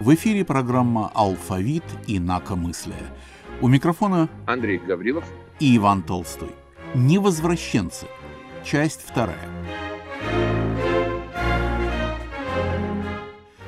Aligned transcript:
В 0.00 0.14
эфире 0.14 0.46
программа 0.46 1.08
«Алфавит» 1.08 1.84
и 2.06 2.16
«Инакомыслие». 2.16 3.02
У 3.60 3.68
микрофона 3.68 4.30
Андрей 4.46 4.78
Гаврилов 4.78 5.26
и 5.58 5.76
Иван 5.76 6.02
Толстой. 6.02 6.52
Невозвращенцы. 6.94 8.06
Часть 8.64 9.02
вторая. 9.02 9.50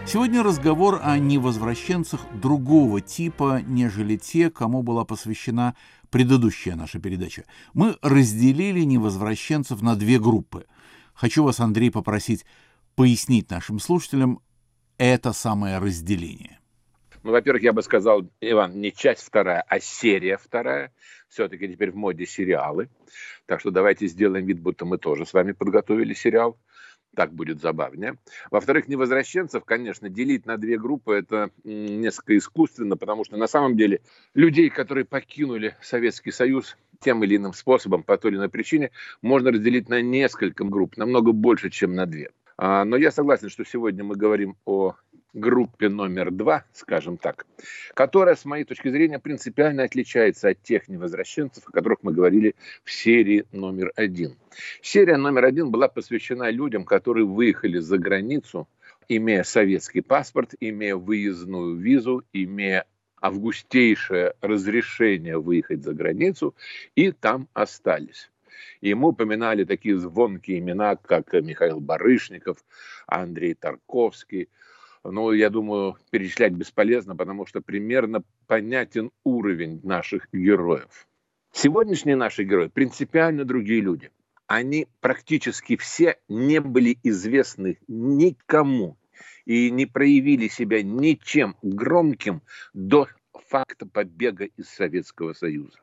Сегодня 0.06 0.42
разговор 0.42 1.02
о 1.04 1.18
невозвращенцах 1.18 2.20
другого 2.32 3.02
типа, 3.02 3.60
нежели 3.66 4.16
те, 4.16 4.48
кому 4.48 4.82
была 4.82 5.04
посвящена 5.04 5.76
предыдущая 6.08 6.76
наша 6.76 6.98
передача. 6.98 7.44
Мы 7.74 7.98
разделили 8.00 8.80
невозвращенцев 8.84 9.82
на 9.82 9.96
две 9.96 10.18
группы. 10.18 10.64
Хочу 11.12 11.44
вас, 11.44 11.60
Андрей, 11.60 11.90
попросить 11.90 12.46
пояснить 12.94 13.50
нашим 13.50 13.78
слушателям 13.78 14.40
это 14.98 15.32
самое 15.32 15.78
разделение. 15.78 16.58
Ну, 17.22 17.30
во-первых, 17.30 17.62
я 17.62 17.72
бы 17.72 17.82
сказал, 17.82 18.28
Иван, 18.40 18.80
не 18.80 18.92
часть 18.92 19.22
вторая, 19.22 19.64
а 19.68 19.78
серия 19.78 20.38
вторая. 20.38 20.92
Все-таки 21.28 21.68
теперь 21.68 21.92
в 21.92 21.96
моде 21.96 22.26
сериалы. 22.26 22.88
Так 23.46 23.60
что 23.60 23.70
давайте 23.70 24.06
сделаем 24.06 24.44
вид, 24.44 24.60
будто 24.60 24.84
мы 24.84 24.98
тоже 24.98 25.24
с 25.24 25.32
вами 25.32 25.52
подготовили 25.52 26.14
сериал 26.14 26.58
так 27.14 27.32
будет 27.32 27.60
забавнее. 27.60 28.16
Во-вторых, 28.50 28.88
невозвращенцев, 28.88 29.64
конечно, 29.64 30.08
делить 30.08 30.46
на 30.46 30.56
две 30.56 30.78
группы 30.78 31.14
это 31.14 31.50
несколько 31.64 32.36
искусственно, 32.36 32.96
потому 32.96 33.24
что 33.24 33.36
на 33.36 33.46
самом 33.46 33.76
деле 33.76 34.00
людей, 34.34 34.70
которые 34.70 35.04
покинули 35.04 35.76
Советский 35.82 36.30
Союз 36.30 36.76
тем 37.00 37.22
или 37.24 37.36
иным 37.36 37.52
способом, 37.52 38.02
по 38.02 38.16
той 38.16 38.30
или 38.30 38.38
иной 38.38 38.48
причине, 38.48 38.90
можно 39.20 39.50
разделить 39.50 39.88
на 39.88 40.00
несколько 40.00 40.64
групп, 40.64 40.96
намного 40.96 41.32
больше, 41.32 41.70
чем 41.70 41.94
на 41.94 42.06
две. 42.06 42.30
А, 42.64 42.84
но 42.84 42.96
я 42.96 43.10
согласен, 43.10 43.48
что 43.48 43.64
сегодня 43.64 44.04
мы 44.04 44.14
говорим 44.14 44.56
о 44.64 44.94
группе 45.32 45.88
номер 45.88 46.30
два, 46.30 46.64
скажем 46.72 47.16
так, 47.16 47.44
которая, 47.92 48.36
с 48.36 48.44
моей 48.44 48.62
точки 48.62 48.88
зрения, 48.88 49.18
принципиально 49.18 49.82
отличается 49.82 50.50
от 50.50 50.62
тех 50.62 50.86
невозвращенцев, 50.86 51.64
о 51.66 51.72
которых 51.72 52.04
мы 52.04 52.12
говорили 52.12 52.54
в 52.84 52.92
серии 52.92 53.46
номер 53.50 53.90
один. 53.96 54.36
Серия 54.80 55.16
номер 55.16 55.46
один 55.46 55.72
была 55.72 55.88
посвящена 55.88 56.50
людям, 56.50 56.84
которые 56.84 57.26
выехали 57.26 57.78
за 57.78 57.98
границу, 57.98 58.68
имея 59.08 59.42
советский 59.42 60.00
паспорт, 60.00 60.54
имея 60.60 60.94
выездную 60.94 61.74
визу, 61.74 62.22
имея 62.32 62.86
августейшее 63.20 64.34
разрешение 64.40 65.36
выехать 65.36 65.82
за 65.82 65.94
границу, 65.94 66.54
и 66.94 67.10
там 67.10 67.48
остались. 67.54 68.31
Ему 68.80 69.08
упоминали 69.08 69.64
такие 69.64 69.98
звонкие 69.98 70.58
имена, 70.58 70.96
как 70.96 71.32
Михаил 71.32 71.80
Барышников, 71.80 72.64
Андрей 73.06 73.54
Тарковский– 73.54 74.48
ну, 75.04 75.32
я 75.32 75.50
думаю, 75.50 75.96
перечислять 76.10 76.52
бесполезно, 76.52 77.16
потому 77.16 77.44
что 77.46 77.60
примерно 77.60 78.22
понятен 78.46 79.10
уровень 79.24 79.80
наших 79.82 80.28
героев. 80.32 81.08
Сегодняшние 81.52 82.16
наши 82.16 82.44
герои 82.44 82.68
принципиально 82.68 83.44
другие 83.44 83.80
люди. 83.80 84.10
Они 84.46 84.86
практически 85.00 85.76
все 85.76 86.18
не 86.28 86.60
были 86.60 86.98
известны 87.02 87.78
никому 87.88 88.96
и 89.44 89.70
не 89.70 89.86
проявили 89.86 90.48
себя 90.48 90.82
ничем 90.82 91.56
громким 91.62 92.42
до 92.72 93.08
факта 93.48 93.86
побега 93.86 94.44
из 94.44 94.68
Советского 94.68 95.32
Союза. 95.32 95.78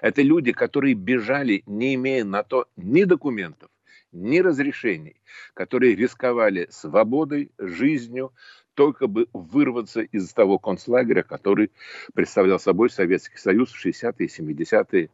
Это 0.00 0.22
люди, 0.22 0.52
которые 0.52 0.94
бежали, 0.94 1.62
не 1.66 1.94
имея 1.94 2.24
на 2.24 2.42
то 2.42 2.68
ни 2.76 3.04
документов, 3.04 3.70
ни 4.12 4.38
разрешений, 4.38 5.20
которые 5.54 5.94
рисковали 5.94 6.68
свободой, 6.70 7.50
жизнью, 7.58 8.32
только 8.74 9.06
бы 9.06 9.26
вырваться 9.32 10.02
из 10.02 10.32
того 10.32 10.58
концлагеря, 10.58 11.22
который 11.22 11.72
представлял 12.14 12.60
собой 12.60 12.90
Советский 12.90 13.38
Союз 13.38 13.72
в 13.72 13.84
60-е, 13.84 14.28
70-е, 14.28 15.10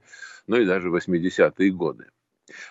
ну 0.47 0.57
и 0.57 0.67
даже 0.67 0.89
80-е 0.89 1.71
годы. 1.71 2.07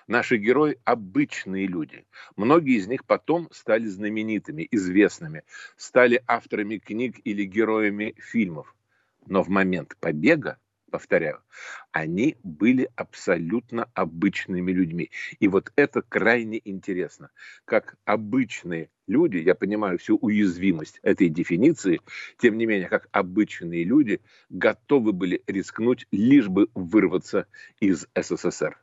Наши 0.07 0.37
герои– 0.37 0.77
обычные 0.83 1.65
люди. 1.65 2.05
Многие 2.35 2.77
из 2.77 2.87
них 2.87 3.05
потом 3.05 3.47
стали 3.51 3.85
знаменитыми, 3.85 4.67
известными, 4.69 5.43
стали 5.77 6.21
авторами 6.27 6.77
книг 6.77 7.19
или 7.23 7.45
героями 7.45 8.13
фильмов. 8.17 8.75
Но 9.25 9.43
в 9.43 9.49
момент 9.49 9.95
побега 9.99 10.57
повторяю, 10.91 11.41
они 11.91 12.37
были 12.43 12.89
абсолютно 12.95 13.89
обычными 13.95 14.71
людьми. 14.71 15.09
И 15.39 15.47
вот 15.47 15.71
это 15.75 16.01
крайне 16.01 16.61
интересно. 16.63 17.31
Как 17.65 17.97
обычные 18.05 18.89
люди, 19.07 19.37
я 19.37 19.55
понимаю 19.55 19.97
всю 19.97 20.17
уязвимость 20.17 20.99
этой 21.01 21.29
дефиниции, 21.29 22.01
тем 22.37 22.57
не 22.57 22.65
менее, 22.65 22.89
как 22.89 23.07
обычные 23.11 23.83
люди 23.83 24.21
готовы 24.49 25.13
были 25.13 25.41
рискнуть, 25.47 26.05
лишь 26.11 26.49
бы 26.49 26.69
вырваться 26.75 27.47
из 27.79 28.07
СССР. 28.15 28.77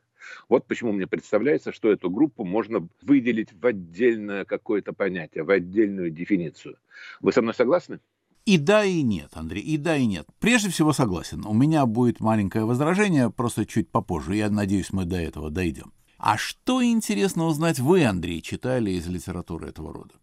Вот 0.49 0.67
почему 0.67 0.93
мне 0.93 1.07
представляется, 1.07 1.73
что 1.73 1.91
эту 1.91 2.11
группу 2.11 2.45
можно 2.45 2.89
выделить 3.03 3.53
в 3.53 3.65
отдельное 3.67 4.45
какое-то 4.45 4.93
понятие, 4.93 5.45
в 5.45 5.51
отдельную 5.51 6.11
дефиницию. 6.11 6.79
Вы 7.21 7.33
со 7.33 7.43
мной 7.43 7.55
согласны? 7.55 8.01
И 8.49 8.57
да, 8.57 8.83
и 8.83 9.03
нет, 9.03 9.33
Андрей, 9.35 9.61
и 9.61 9.77
да, 9.77 9.99
и 9.99 10.07
нет. 10.07 10.27
Прежде 10.41 10.71
всего 10.71 10.95
согласен. 10.95 11.45
У 11.45 11.53
меня 11.53 11.85
будет 11.85 12.21
маленькое 12.21 12.65
возражение, 12.65 13.29
просто 13.29 13.67
чуть 13.67 13.91
попозже. 13.91 14.37
Я 14.37 14.49
надеюсь, 14.49 14.91
мы 14.91 15.05
до 15.05 15.17
этого 15.17 15.51
дойдем. 15.51 15.93
А 16.17 16.39
что 16.39 16.83
интересно 16.83 17.45
узнать 17.45 17.79
вы, 17.79 18.07
Андрей, 18.07 18.41
читали 18.41 18.93
из 18.93 19.07
литературы 19.07 19.69
этого 19.69 19.93
рода? 19.93 20.15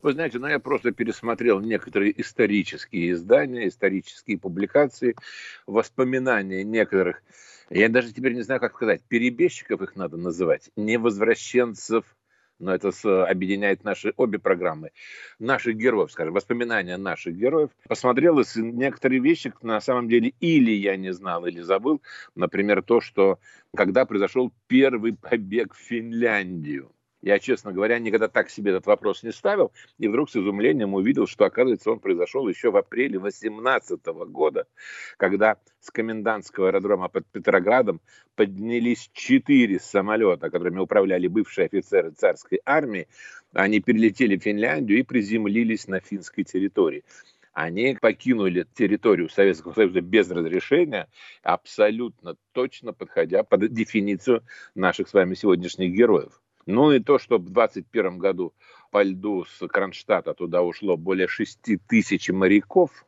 Вы 0.00 0.12
знаете, 0.12 0.38
ну 0.38 0.46
я 0.46 0.60
просто 0.60 0.92
пересмотрел 0.92 1.58
некоторые 1.58 2.20
исторические 2.20 3.14
издания, 3.14 3.66
исторические 3.66 4.38
публикации, 4.38 5.16
воспоминания 5.66 6.62
некоторых, 6.62 7.20
я 7.68 7.88
даже 7.88 8.12
теперь 8.12 8.34
не 8.34 8.42
знаю, 8.42 8.60
как 8.60 8.74
сказать, 8.74 9.02
перебежчиков 9.08 9.82
их 9.82 9.96
надо 9.96 10.16
называть, 10.18 10.70
невозвращенцев 10.76 12.04
но 12.62 12.74
это 12.74 12.92
с, 12.92 13.04
объединяет 13.04 13.84
наши 13.84 14.14
обе 14.16 14.38
программы, 14.38 14.92
наших 15.38 15.76
героев, 15.76 16.12
скажем, 16.12 16.32
воспоминания 16.32 16.96
наших 16.96 17.36
героев. 17.36 17.70
Посмотрел 17.88 18.38
и 18.38 18.44
некоторые 18.56 19.20
вещи 19.20 19.52
на 19.62 19.80
самом 19.80 20.08
деле 20.08 20.32
или 20.40 20.70
я 20.70 20.96
не 20.96 21.12
знал, 21.12 21.44
или 21.46 21.60
забыл. 21.60 22.00
Например, 22.34 22.82
то, 22.82 23.00
что 23.00 23.38
когда 23.76 24.06
произошел 24.06 24.52
первый 24.68 25.14
побег 25.14 25.74
в 25.74 25.78
Финляндию– 25.78 26.92
я, 27.22 27.38
честно 27.38 27.72
говоря, 27.72 27.98
никогда 28.00 28.28
так 28.28 28.50
себе 28.50 28.72
этот 28.72 28.86
вопрос 28.86 29.22
не 29.22 29.32
ставил, 29.32 29.72
и 29.98 30.08
вдруг 30.08 30.28
с 30.28 30.36
изумлением 30.36 30.94
увидел, 30.94 31.28
что, 31.28 31.44
оказывается, 31.44 31.90
он 31.90 32.00
произошел 32.00 32.48
еще 32.48 32.70
в 32.70 32.76
апреле 32.76 33.18
18 33.18 34.04
года, 34.28 34.66
когда 35.16 35.56
с 35.80 35.90
комендантского 35.90 36.68
аэродрома 36.68 37.08
под 37.08 37.26
Петроградом 37.26 38.00
поднялись 38.34 39.08
четыре 39.12 39.78
самолета, 39.78 40.50
которыми 40.50 40.80
управляли 40.80 41.28
бывшие 41.28 41.66
офицеры 41.66 42.10
царской 42.10 42.60
армии. 42.64 43.06
Они 43.52 43.80
перелетели 43.80 44.36
в 44.36 44.42
Финляндию 44.42 44.98
и 44.98 45.02
приземлились 45.02 45.86
на 45.86 46.00
финской 46.00 46.44
территории 46.44 47.04
они 47.54 47.98
покинули 48.00 48.66
территорию 48.74 49.28
Советского 49.28 49.74
Союза 49.74 50.00
без 50.00 50.30
разрешения, 50.30 51.08
абсолютно 51.42 52.36
точно 52.52 52.94
подходя 52.94 53.42
под 53.42 53.72
дефиницию 53.72 54.42
наших 54.74 55.08
с 55.08 55.12
вами 55.12 55.34
сегодняшних 55.34 55.92
героев. 55.92 56.41
Ну 56.66 56.92
и 56.92 57.00
то, 57.00 57.18
что 57.18 57.38
в 57.38 57.44
2021 57.44 58.18
году 58.18 58.52
по 58.90 59.02
льду 59.02 59.44
с 59.44 59.66
Кронштадта 59.66 60.34
туда 60.34 60.62
ушло 60.62 60.96
более 60.96 61.28
6 61.28 61.58
тысяч 61.88 62.28
моряков 62.28 63.04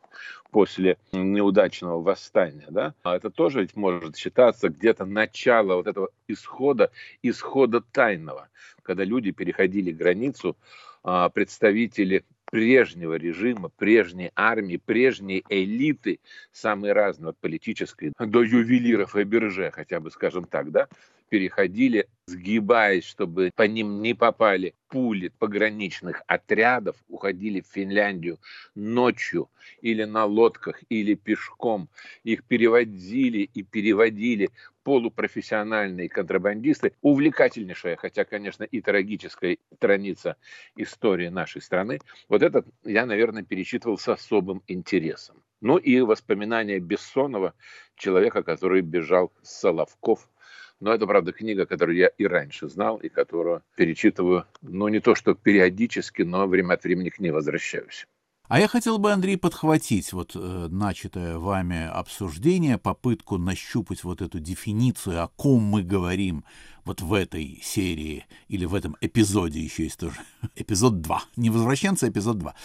после 0.51 0.97
неудачного 1.11 2.01
восстания, 2.01 2.67
да, 2.69 2.93
а 3.03 3.15
это 3.15 3.29
тоже 3.29 3.61
ведь 3.61 3.75
может 3.75 4.15
считаться 4.15 4.69
где-то 4.69 5.05
начало 5.05 5.75
вот 5.75 5.87
этого 5.87 6.09
исхода, 6.27 6.91
исхода 7.21 7.81
тайного, 7.81 8.47
когда 8.81 9.03
люди 9.03 9.31
переходили 9.31 9.91
границу, 9.91 10.55
а, 11.03 11.29
представители 11.29 12.23
прежнего 12.45 13.15
режима, 13.15 13.69
прежней 13.69 14.31
армии, 14.35 14.77
прежней 14.77 15.43
элиты, 15.49 16.19
самые 16.51 16.93
разные, 16.93 17.31
от 17.31 17.37
политической 17.37 18.13
до 18.17 18.41
ювелиров 18.41 19.15
и 19.15 19.23
бирже, 19.23 19.71
хотя 19.71 19.99
бы, 19.99 20.09
скажем 20.09 20.45
так, 20.45 20.71
да, 20.71 20.87
переходили, 21.29 22.07
сгибаясь, 22.27 23.05
чтобы 23.05 23.51
по 23.55 23.63
ним 23.63 24.01
не 24.01 24.13
попали 24.13 24.73
пули 24.87 25.29
пограничных 25.39 26.21
отрядов, 26.27 26.95
уходили 27.07 27.61
в 27.61 27.67
Финляндию 27.67 28.39
ночью 28.75 29.49
или 29.81 30.03
на 30.03 30.25
лодках, 30.25 30.81
или 30.89 31.15
пешком. 31.15 31.89
Их 32.23 32.43
переводили 32.43 33.49
и 33.53 33.63
переводили 33.63 34.49
полупрофессиональные 34.83 36.09
контрабандисты. 36.09 36.93
Увлекательнейшая, 37.01 37.95
хотя, 37.95 38.23
конечно, 38.23 38.63
и 38.63 38.81
трагическая 38.81 39.57
страница 39.75 40.37
истории 40.77 41.27
нашей 41.27 41.61
страны. 41.61 41.99
Вот 42.29 42.43
это 42.43 42.63
я, 42.83 43.05
наверное, 43.05 43.43
перечитывал 43.43 43.97
с 43.97 44.07
особым 44.07 44.61
интересом. 44.67 45.43
Ну 45.61 45.77
и 45.77 45.99
воспоминания 46.01 46.79
Бессонова, 46.79 47.53
человека, 47.95 48.43
который 48.43 48.81
бежал 48.81 49.33
с 49.41 49.61
Соловков 49.61 50.29
но 50.85 50.93
это, 50.93 51.07
правда, 51.07 51.31
книга, 51.31 51.65
которую 51.65 51.97
я 51.97 52.09
и 52.09 52.27
раньше 52.27 52.69
знал, 52.69 52.97
и 52.97 53.09
которую 53.09 53.63
перечитываю, 53.75 54.45
ну, 54.61 54.87
не 54.87 54.99
то 54.99 55.15
что 55.15 55.33
периодически, 55.33 56.21
но 56.21 56.45
время 56.45 56.75
от 56.75 56.83
времени 56.83 57.09
к 57.09 57.17
ней 57.17 57.31
возвращаюсь. 57.31 58.05
А 58.47 58.59
я 58.59 58.67
хотел 58.67 58.99
бы, 58.99 59.11
Андрей, 59.11 59.35
подхватить 59.35 60.13
вот 60.13 60.35
э, 60.35 60.67
начатое 60.69 61.39
вами 61.39 61.87
обсуждение, 61.87 62.77
попытку 62.77 63.39
нащупать 63.39 64.03
вот 64.03 64.21
эту 64.21 64.39
дефиницию, 64.39 65.23
о 65.23 65.27
ком 65.29 65.63
мы 65.63 65.81
говорим 65.81 66.45
вот 66.83 67.01
в 67.01 67.15
этой 67.15 67.59
серии 67.63 68.27
или 68.47 68.65
в 68.65 68.75
этом 68.75 68.95
эпизоде 69.01 69.59
еще 69.59 69.85
есть 69.85 69.99
тоже. 69.99 70.17
Эпизод 70.55 71.01
2. 71.01 71.21
Не 71.37 71.49
возвращенцы, 71.49 72.03
а 72.03 72.09
эпизод 72.09 72.37
2. 72.37 72.55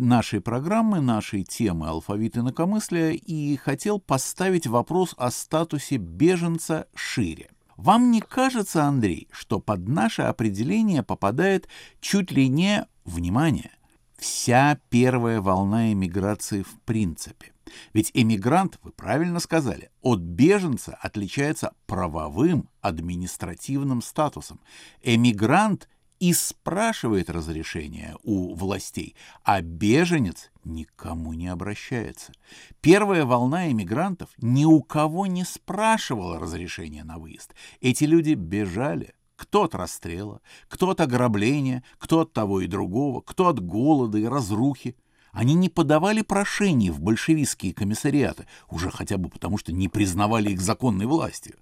Нашей 0.00 0.40
программы, 0.40 1.02
нашей 1.02 1.42
темы 1.42 1.86
«Алфавит 1.88 2.38
инакомыслия» 2.38 3.10
и 3.10 3.56
хотел 3.56 4.00
поставить 4.00 4.66
вопрос 4.66 5.14
о 5.18 5.30
статусе 5.30 5.98
беженца 5.98 6.86
шире. 6.94 7.50
Вам 7.78 8.10
не 8.10 8.20
кажется, 8.20 8.82
Андрей, 8.82 9.28
что 9.30 9.60
под 9.60 9.86
наше 9.86 10.22
определение 10.22 11.04
попадает 11.04 11.68
чуть 12.00 12.32
ли 12.32 12.48
не, 12.48 12.84
внимание, 13.04 13.70
вся 14.16 14.80
первая 14.90 15.40
волна 15.40 15.92
эмиграции 15.92 16.62
в 16.62 16.80
принципе. 16.84 17.52
Ведь 17.92 18.10
эмигрант, 18.14 18.80
вы 18.82 18.90
правильно 18.90 19.38
сказали, 19.38 19.92
от 20.02 20.18
беженца 20.18 20.98
отличается 21.00 21.72
правовым 21.86 22.68
административным 22.80 24.02
статусом. 24.02 24.58
Эмигрант 25.00 25.88
и 26.20 26.32
спрашивает 26.32 27.30
разрешения 27.30 28.16
у 28.22 28.54
властей, 28.54 29.14
а 29.44 29.60
беженец 29.60 30.50
никому 30.64 31.32
не 31.32 31.48
обращается. 31.48 32.32
Первая 32.80 33.24
волна 33.24 33.70
эмигрантов 33.70 34.30
ни 34.38 34.64
у 34.64 34.82
кого 34.82 35.26
не 35.26 35.44
спрашивала 35.44 36.38
разрешения 36.38 37.04
на 37.04 37.18
выезд. 37.18 37.54
Эти 37.80 38.04
люди 38.04 38.34
бежали, 38.34 39.14
кто 39.36 39.64
от 39.64 39.74
расстрела, 39.74 40.40
кто 40.68 40.90
от 40.90 41.00
ограбления, 41.00 41.84
кто 41.98 42.20
от 42.20 42.32
того 42.32 42.60
и 42.60 42.66
другого, 42.66 43.20
кто 43.20 43.48
от 43.48 43.60
голода 43.60 44.18
и 44.18 44.24
разрухи. 44.24 44.96
Они 45.30 45.54
не 45.54 45.68
подавали 45.68 46.22
прошений 46.22 46.90
в 46.90 47.00
большевистские 47.00 47.72
комиссариаты, 47.72 48.46
уже 48.70 48.90
хотя 48.90 49.18
бы 49.18 49.28
потому, 49.28 49.58
что 49.58 49.72
не 49.72 49.88
признавали 49.88 50.50
их 50.50 50.60
законной 50.60 51.06
властью. 51.06 51.56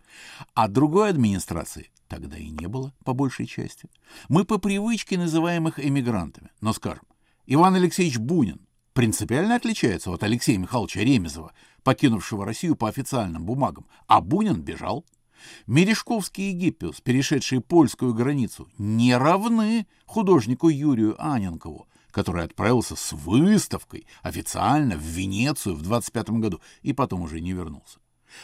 А 0.54 0.68
другой 0.68 1.10
администрации 1.10 1.90
тогда 2.08 2.36
и 2.36 2.50
не 2.50 2.66
было, 2.66 2.92
по 3.04 3.12
большей 3.12 3.46
части. 3.46 3.88
Мы 4.28 4.44
по 4.44 4.58
привычке 4.58 5.18
называем 5.18 5.68
их 5.68 5.78
эмигрантами. 5.78 6.50
Но 6.60 6.72
скажем, 6.72 7.04
Иван 7.46 7.74
Алексеевич 7.74 8.18
Бунин 8.18 8.60
принципиально 8.92 9.56
отличается 9.56 10.10
от 10.10 10.22
Алексея 10.22 10.58
Михайловича 10.58 11.00
Ремезова, 11.00 11.52
покинувшего 11.82 12.44
Россию 12.44 12.76
по 12.76 12.88
официальным 12.88 13.44
бумагам, 13.44 13.86
а 14.06 14.20
Бунин 14.20 14.62
бежал. 14.62 15.04
Мережковский 15.66 16.50
и 16.50 16.54
Гиппиус, 16.54 17.00
перешедшие 17.02 17.60
польскую 17.60 18.14
границу, 18.14 18.68
не 18.78 19.16
равны 19.16 19.86
художнику 20.06 20.68
Юрию 20.68 21.14
Аненкову, 21.18 21.86
который 22.10 22.44
отправился 22.44 22.96
с 22.96 23.12
выставкой 23.12 24.06
официально 24.22 24.96
в 24.96 25.02
Венецию 25.02 25.74
в 25.74 25.82
25 25.82 26.30
году 26.30 26.60
и 26.82 26.92
потом 26.92 27.20
уже 27.20 27.40
не 27.40 27.52
вернулся. 27.52 27.98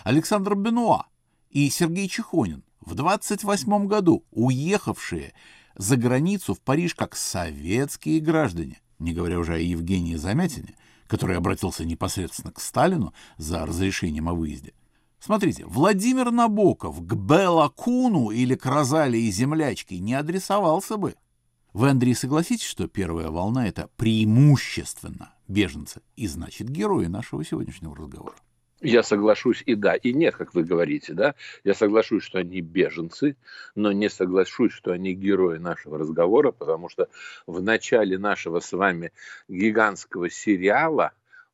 Александр 0.05 0.55
Бенуа 0.55 1.07
и 1.51 1.69
Сергей 1.71 2.09
Чехонин 2.09 2.63
в 2.85 2.95
28 2.95 3.87
году 3.87 4.25
уехавшие 4.31 5.33
за 5.77 5.97
границу 5.97 6.55
в 6.55 6.61
Париж 6.61 6.95
как 6.95 7.17
советские 7.17 8.21
граждане, 8.21 8.81
не 8.99 9.13
говоря 9.13 9.39
уже 9.39 9.55
о 9.55 9.59
Евгении 9.59 10.17
Замятине, 10.17 10.77
который 11.07 11.37
обратился 11.37 11.85
непосредственно 11.85 12.53
к 12.53 12.61
Сталину 12.61 13.13
за 13.39 13.65
разрешением 13.67 14.29
о 14.29 14.35
выезде, 14.35 14.75
Смотрите, 15.25 15.65
Владимир 15.67 16.33
Набоков 16.33 16.99
к 17.07 17.15
Белакуну 17.15 18.31
или 18.31 18.57
к 18.57 18.67
Розалии 18.67 19.31
Землячке 19.31 20.01
не 20.01 20.15
адресовался 20.15 20.97
бы. 20.97 21.15
Вы, 21.73 21.91
Андрей, 21.91 22.17
согласитесь, 22.17 22.67
что 22.67 22.89
первая 22.89 23.31
волна— 23.31 23.67
это 23.69 23.89
преимущественно 23.97 25.33
беженцы 25.47 26.03
и, 26.17 26.27
значит, 26.27 26.69
герои 26.69 27.07
нашего 27.07 27.45
сегодняшнего 27.45 27.95
разговора? 27.95 28.35
Я 28.83 29.05
соглашусь 29.05 29.63
и 29.65 29.77
да, 29.77 29.95
и 29.95 30.13
нет, 30.13 30.35
как 30.35 30.55
вы 30.55 30.65
говорите, 30.65 31.15
да. 31.15 31.37
Я 31.63 31.73
соглашусь, 31.73 32.25
что 32.25 32.39
они 32.39 32.61
беженцы, 32.61 33.37
но 33.77 33.93
не 33.93 34.11
соглашусь, 34.11 34.73
что 34.73 34.91
они 34.91 35.15
герои 35.15 35.59
нашего 35.59 35.99
разговора, 35.99 36.51
потому 36.51 36.89
что 36.89 37.09
в 37.47 37.63
начале 37.63 38.19
нашего 38.19 38.59
с 38.59 38.73
вами 38.73 39.13
гигантского 39.47 40.31
сериала 40.31 41.13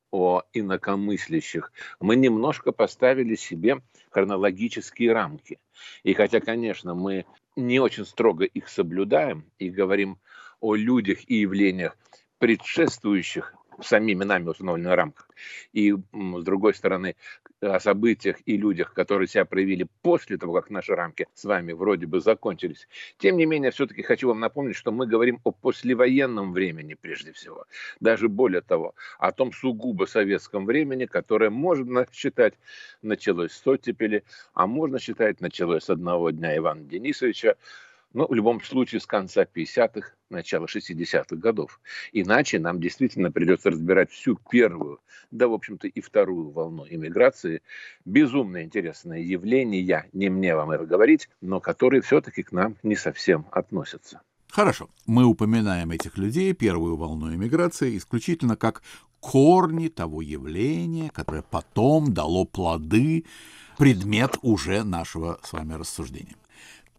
о 0.09 0.41
инакомыслящих, 0.53 1.71
мы 1.99 2.15
немножко 2.15 2.71
поставили 2.71 3.35
себе 3.35 3.83
хронологические 4.09 5.13
рамки. 5.13 5.59
И 6.01 6.15
хотя, 6.15 6.39
конечно, 6.39 6.95
мы 6.95 7.25
не 7.55 7.79
очень 7.79 8.07
строго 8.07 8.45
их 8.45 8.69
соблюдаем 8.69 9.45
и 9.59 9.69
говорим 9.69 10.17
о 10.61 10.73
людях 10.73 11.19
и 11.27 11.41
явлениях, 11.41 11.95
предшествующих 12.39 13.53
самими 13.81 14.23
нами 14.23 14.49
установленных 14.49 14.95
рамках. 14.95 15.29
И, 15.73 15.91
с 15.93 16.43
другой 16.43 16.73
стороны, 16.73 17.15
о 17.61 17.79
событиях 17.79 18.37
и 18.45 18.57
людях, 18.57 18.93
которые 18.93 19.27
себя 19.27 19.45
проявили 19.45 19.87
после 20.01 20.37
того, 20.37 20.53
как 20.53 20.69
наши 20.69 20.95
рамки 20.95 21.27
с 21.33 21.43
вами 21.43 21.73
вроде 21.73 22.07
бы 22.07 22.19
закончились. 22.21 22.87
Тем 23.17 23.37
не 23.37 23.45
менее, 23.45 23.71
все-таки 23.71 24.01
хочу 24.01 24.29
вам 24.29 24.39
напомнить, 24.39 24.75
что 24.75 24.91
мы 24.91 25.07
говорим 25.07 25.39
о 25.43 25.51
послевоенном 25.51 26.53
времени 26.53 26.93
прежде 26.93 27.33
всего. 27.33 27.65
Даже 27.99 28.29
более 28.29 28.61
того, 28.61 28.95
о 29.17 29.31
том 29.31 29.51
сугубо 29.51 30.05
советском 30.05 30.65
времени, 30.65 31.05
которое 31.05 31.49
можно 31.49 32.07
считать 32.11 32.53
началось 33.01 33.51
с 33.51 33.67
оттепели, 33.67 34.23
а 34.53 34.67
можно 34.67 34.99
считать 34.99 35.41
началось 35.41 35.83
с 35.83 35.89
одного 35.89 36.31
дня 36.31 36.55
Ивана 36.57 36.81
Денисовича, 36.83 37.55
но 38.13 38.27
в 38.27 38.33
любом 38.33 38.61
случае 38.61 39.01
с 39.01 39.05
конца 39.05 39.43
50-х, 39.43 40.11
начала 40.29 40.65
60-х 40.65 41.35
годов. 41.35 41.79
Иначе 42.11 42.59
нам 42.59 42.79
действительно 42.79 43.31
придется 43.31 43.69
разбирать 43.69 44.11
всю 44.11 44.37
первую, 44.49 44.99
да, 45.31 45.47
в 45.47 45.53
общем-то, 45.53 45.87
и 45.87 46.01
вторую 46.01 46.51
волну 46.51 46.85
иммиграции. 46.89 47.61
Безумно 48.05 48.63
интересное 48.63 49.19
явление, 49.19 50.09
не 50.13 50.29
мне 50.29 50.55
вам 50.55 50.71
это 50.71 50.85
говорить, 50.85 51.29
но 51.41 51.59
которые 51.59 52.01
все-таки 52.01 52.43
к 52.43 52.51
нам 52.51 52.75
не 52.83 52.95
совсем 52.95 53.45
относятся. 53.51 54.21
Хорошо, 54.49 54.89
мы 55.05 55.25
упоминаем 55.25 55.91
этих 55.91 56.17
людей, 56.17 56.53
первую 56.53 56.95
волну 56.95 57.33
иммиграции, 57.33 57.97
исключительно 57.97 58.55
как 58.55 58.81
корни 59.19 59.89
того 59.89 60.21
явления, 60.21 61.11
которое 61.11 61.43
потом 61.43 62.13
дало 62.13 62.45
плоды, 62.45 63.25
предмет 63.77 64.37
уже 64.41 64.83
нашего 64.83 65.39
с 65.43 65.53
вами 65.53 65.73
рассуждения. 65.73 66.35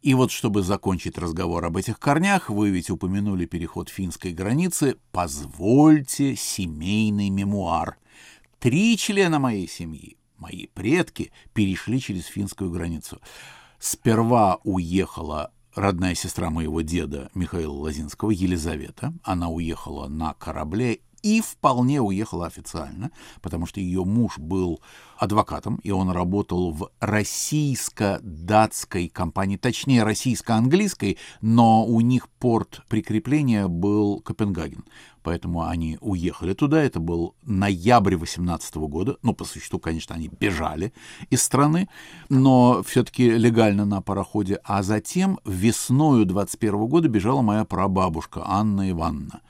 И 0.02 0.14
вот 0.14 0.30
чтобы 0.30 0.62
закончить 0.62 1.18
разговор 1.18 1.64
об 1.64 1.76
этих 1.76 1.98
корнях, 1.98 2.48
вы 2.48 2.70
ведь 2.70 2.88
упомянули 2.88 3.44
переход 3.44 3.90
финской 3.90 4.32
границы, 4.32 4.96
позвольте 5.12 6.36
семейный 6.36 7.28
мемуар. 7.28 7.98
Три 8.58 8.96
члена 8.96 9.38
моей 9.38 9.68
семьи, 9.68 10.16
мои 10.38 10.68
предки, 10.68 11.32
перешли 11.52 12.00
через 12.00 12.26
финскую 12.26 12.70
границу. 12.70 13.20
Сперва 13.78 14.60
уехала 14.64 15.52
родная 15.74 16.14
сестра 16.14 16.48
моего 16.48 16.80
деда 16.80 17.30
Михаила 17.34 17.72
Лозинского, 17.72 18.30
Елизавета. 18.30 19.12
Она 19.22 19.50
уехала 19.50 20.08
на 20.08 20.32
корабле 20.34 21.00
и 21.22 21.40
вполне 21.40 22.00
уехала 22.00 22.46
официально, 22.46 23.10
потому 23.42 23.66
что 23.66 23.80
ее 23.80 24.04
муж 24.04 24.38
был 24.38 24.80
адвокатом, 25.18 25.80
и 25.82 25.90
он 25.90 26.10
работал 26.10 26.72
в 26.72 26.90
российско-датской 27.00 29.08
компании, 29.08 29.56
точнее 29.56 30.02
российско-английской, 30.02 31.18
но 31.40 31.84
у 31.84 32.00
них 32.00 32.28
порт 32.28 32.82
прикрепления 32.88 33.68
был 33.68 34.20
Копенгаген. 34.20 34.84
Поэтому 35.22 35.66
они 35.66 35.98
уехали 36.00 36.54
туда, 36.54 36.82
это 36.82 36.98
был 36.98 37.34
ноябрь 37.42 38.16
18 38.16 38.76
года, 38.76 39.18
ну, 39.22 39.34
по 39.34 39.44
существу, 39.44 39.78
конечно, 39.78 40.14
они 40.14 40.28
бежали 40.28 40.94
из 41.28 41.42
страны, 41.42 41.90
но 42.30 42.82
все-таки 42.82 43.30
легально 43.30 43.84
на 43.84 44.00
пароходе, 44.00 44.60
а 44.64 44.82
затем 44.82 45.38
весною 45.44 46.24
21 46.24 46.86
года 46.86 47.08
бежала 47.08 47.42
моя 47.42 47.66
прабабушка 47.66 48.42
Анна 48.46 48.90
Ивановна. 48.90 49.42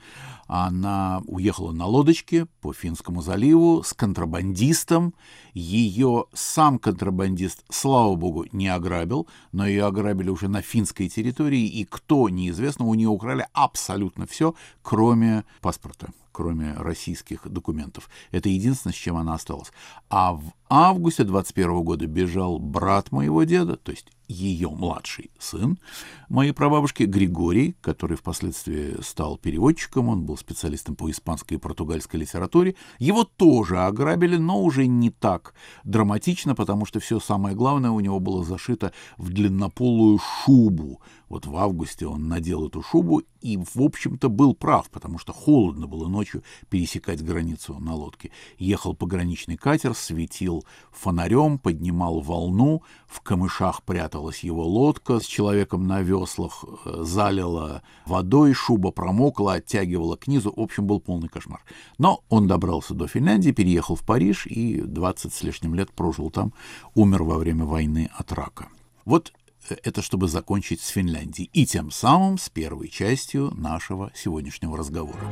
Она 0.53 1.21
уехала 1.27 1.71
на 1.71 1.85
лодочке 1.85 2.45
по 2.59 2.73
Финскому 2.73 3.21
заливу 3.21 3.83
с 3.83 3.93
контрабандистом. 3.93 5.13
Ее 5.53 6.25
сам 6.33 6.79
контрабандист, 6.79 7.63
слава 7.69 8.15
богу, 8.15 8.45
не 8.51 8.67
ограбил, 8.67 9.27
но 9.51 9.67
ее 9.67 9.85
ограбили 9.85 10.29
уже 10.29 10.47
на 10.47 10.61
финской 10.61 11.09
территории, 11.09 11.67
и 11.67 11.85
кто, 11.85 12.29
неизвестно, 12.29 12.85
у 12.85 12.93
нее 12.93 13.09
украли 13.09 13.45
абсолютно 13.53 14.25
все, 14.27 14.55
кроме 14.81 15.43
паспорта 15.61 16.09
кроме 16.31 16.73
российских 16.73 17.47
документов. 17.47 18.09
Это 18.31 18.49
единственное, 18.49 18.93
с 18.93 18.97
чем 18.97 19.17
она 19.17 19.33
осталась. 19.33 19.71
А 20.09 20.33
в 20.33 20.53
августе 20.69 21.23
21 21.23 21.83
года 21.83 22.07
бежал 22.07 22.57
брат 22.57 23.11
моего 23.11 23.43
деда, 23.43 23.75
то 23.75 23.91
есть 23.91 24.07
ее 24.31 24.69
младший 24.69 25.29
сын 25.39 25.77
моей 26.29 26.53
прабабушки 26.53 27.03
Григорий, 27.03 27.75
который 27.81 28.15
впоследствии 28.15 28.95
стал 29.01 29.37
переводчиком, 29.37 30.07
он 30.07 30.23
был 30.23 30.37
специалистом 30.37 30.95
по 30.95 31.11
испанской 31.11 31.57
и 31.57 31.59
португальской 31.59 32.21
литературе. 32.21 32.75
Его 32.99 33.25
тоже 33.25 33.79
ограбили, 33.79 34.37
но 34.37 34.61
уже 34.61 34.87
не 34.87 35.09
так 35.09 35.40
драматично, 35.83 36.55
потому 36.55 36.85
что 36.85 36.99
все 36.99 37.19
самое 37.19 37.55
главное 37.55 37.91
у 37.91 37.99
него 37.99 38.19
было 38.19 38.43
зашито 38.43 38.91
в 39.17 39.29
длиннополую 39.29 40.19
шубу. 40.19 41.01
Вот 41.31 41.45
в 41.45 41.55
августе 41.55 42.07
он 42.07 42.27
надел 42.27 42.67
эту 42.67 42.81
шубу 42.81 43.23
и, 43.39 43.55
в 43.55 43.81
общем-то, 43.81 44.27
был 44.27 44.53
прав, 44.53 44.89
потому 44.89 45.17
что 45.17 45.31
холодно 45.31 45.87
было 45.87 46.09
ночью 46.09 46.43
пересекать 46.67 47.23
границу 47.23 47.79
на 47.79 47.95
лодке. 47.95 48.31
Ехал 48.57 48.93
пограничный 48.93 49.55
катер, 49.55 49.95
светил 49.95 50.65
фонарем, 50.91 51.57
поднимал 51.57 52.19
волну, 52.19 52.83
в 53.07 53.21
камышах 53.21 53.81
пряталась 53.83 54.43
его 54.43 54.67
лодка 54.67 55.21
с 55.21 55.25
человеком 55.25 55.87
на 55.87 56.01
веслах, 56.01 56.65
э, 56.83 57.03
залила 57.05 57.81
водой, 58.05 58.51
шуба 58.51 58.91
промокла, 58.91 59.53
оттягивала 59.53 60.17
к 60.17 60.27
низу. 60.27 60.51
В 60.53 60.59
общем, 60.59 60.85
был 60.85 60.99
полный 60.99 61.29
кошмар. 61.29 61.63
Но 61.97 62.25
он 62.27 62.47
добрался 62.47 62.93
до 62.93 63.07
Финляндии, 63.07 63.51
переехал 63.51 63.95
в 63.95 64.05
Париж 64.05 64.47
и 64.47 64.81
20 64.81 65.33
с 65.33 65.43
лишним 65.43 65.75
лет 65.75 65.93
прожил 65.93 66.29
там, 66.29 66.51
умер 66.93 67.23
во 67.23 67.37
время 67.37 67.63
войны 67.63 68.09
от 68.17 68.33
рака. 68.33 68.67
Вот 69.05 69.31
это 69.69 70.01
чтобы 70.01 70.27
закончить 70.27 70.81
с 70.81 70.87
Финляндией 70.89 71.49
и 71.53 71.65
тем 71.65 71.91
самым 71.91 72.37
с 72.37 72.49
первой 72.49 72.89
частью 72.89 73.51
нашего 73.55 74.11
сегодняшнего 74.15 74.77
разговора. 74.77 75.27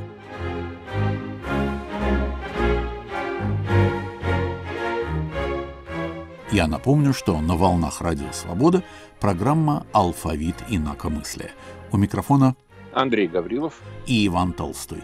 Я 6.51 6.67
напомню, 6.67 7.13
что 7.13 7.39
на 7.41 7.55
волнах 7.55 8.01
Радио 8.01 8.31
Свобода 8.31 8.83
программа 9.19 9.85
«Алфавит 9.91 10.55
инакомыслия». 10.67 11.51
У 11.91 11.97
микрофона 11.97 12.55
Андрей 12.91 13.27
Гаврилов 13.27 13.75
и 14.07 14.25
Иван 14.25 14.53
Толстой. 14.53 15.03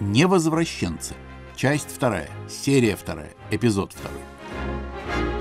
Невозвращенцы. 0.00 1.14
Часть 1.54 1.90
вторая, 1.90 2.30
серия 2.48 2.96
вторая, 2.96 3.32
эпизод 3.50 3.92
второй. 3.92 5.35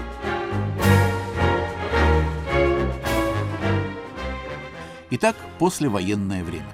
Итак, 5.12 5.36
послевоенное 5.60 6.44
время. 6.44 6.74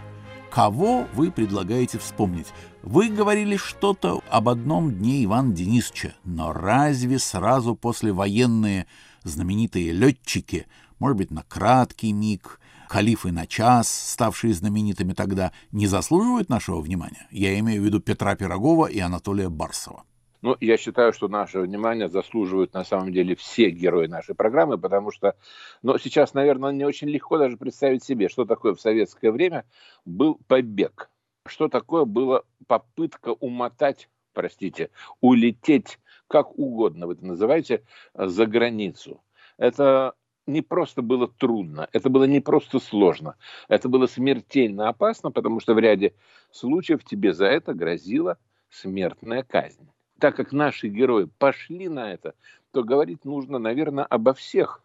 Кого 0.49 1.05
вы 1.13 1.31
предлагаете 1.31 1.97
вспомнить? 1.97 2.47
Вы 2.81 3.09
говорили 3.09 3.57
что-то 3.57 4.21
об 4.29 4.47
одном 4.47 4.93
дне 4.93 5.25
Ивана 5.25 5.53
Денисовича, 5.53 6.13
но 6.23 6.53
разве 6.53 7.19
сразу 7.19 7.75
послевоенные 7.75 8.87
знаменитые 9.23 9.91
летчики, 9.91 10.67
может 10.97 11.17
быть, 11.17 11.31
на 11.31 11.43
краткий 11.43 12.13
миг, 12.13 12.61
халифы 12.87 13.33
на 13.33 13.45
час, 13.47 13.89
ставшие 13.89 14.53
знаменитыми 14.53 15.11
тогда, 15.11 15.51
не 15.73 15.87
заслуживают 15.87 16.47
нашего 16.47 16.79
внимания? 16.79 17.27
Я 17.31 17.59
имею 17.59 17.81
в 17.81 17.85
виду 17.85 17.99
Петра 17.99 18.35
Пирогова 18.35 18.85
и 18.85 18.99
Анатолия 18.99 19.49
Барсова. 19.49 20.05
Ну, 20.41 20.57
я 20.59 20.77
считаю, 20.77 21.13
что 21.13 21.27
наше 21.27 21.59
внимание 21.59 22.09
заслуживают 22.09 22.73
на 22.73 22.83
самом 22.83 23.13
деле 23.13 23.35
все 23.35 23.69
герои 23.69 24.07
нашей 24.07 24.33
программы, 24.33 24.79
потому 24.79 25.11
что, 25.11 25.35
ну, 25.83 25.99
сейчас, 25.99 26.33
наверное, 26.33 26.71
не 26.71 26.83
очень 26.83 27.09
легко 27.09 27.37
даже 27.37 27.57
представить 27.57 28.03
себе, 28.03 28.27
что 28.27 28.45
такое 28.45 28.73
в 28.73 28.81
советское 28.81 29.31
время 29.31 29.65
был 30.03 30.39
побег, 30.47 31.11
что 31.45 31.67
такое 31.67 32.05
была 32.05 32.41
попытка 32.65 33.29
умотать, 33.33 34.09
простите, 34.33 34.89
улететь, 35.19 35.99
как 36.27 36.57
угодно 36.57 37.05
вы 37.05 37.13
это 37.13 37.25
называете, 37.25 37.83
за 38.15 38.47
границу. 38.47 39.21
Это 39.59 40.15
не 40.47 40.63
просто 40.63 41.03
было 41.03 41.27
трудно, 41.27 41.87
это 41.91 42.09
было 42.09 42.23
не 42.23 42.39
просто 42.39 42.79
сложно, 42.79 43.35
это 43.67 43.89
было 43.89 44.07
смертельно 44.07 44.89
опасно, 44.89 45.29
потому 45.29 45.59
что 45.59 45.75
в 45.75 45.79
ряде 45.79 46.15
случаев 46.49 47.03
тебе 47.03 47.31
за 47.31 47.45
это 47.45 47.75
грозила 47.75 48.39
смертная 48.71 49.43
казнь 49.43 49.87
так 50.21 50.35
как 50.35 50.51
наши 50.51 50.87
герои 50.87 51.27
пошли 51.39 51.89
на 51.89 52.13
это, 52.13 52.35
то 52.71 52.83
говорить 52.83 53.25
нужно, 53.25 53.57
наверное, 53.57 54.05
обо 54.05 54.33
всех. 54.33 54.83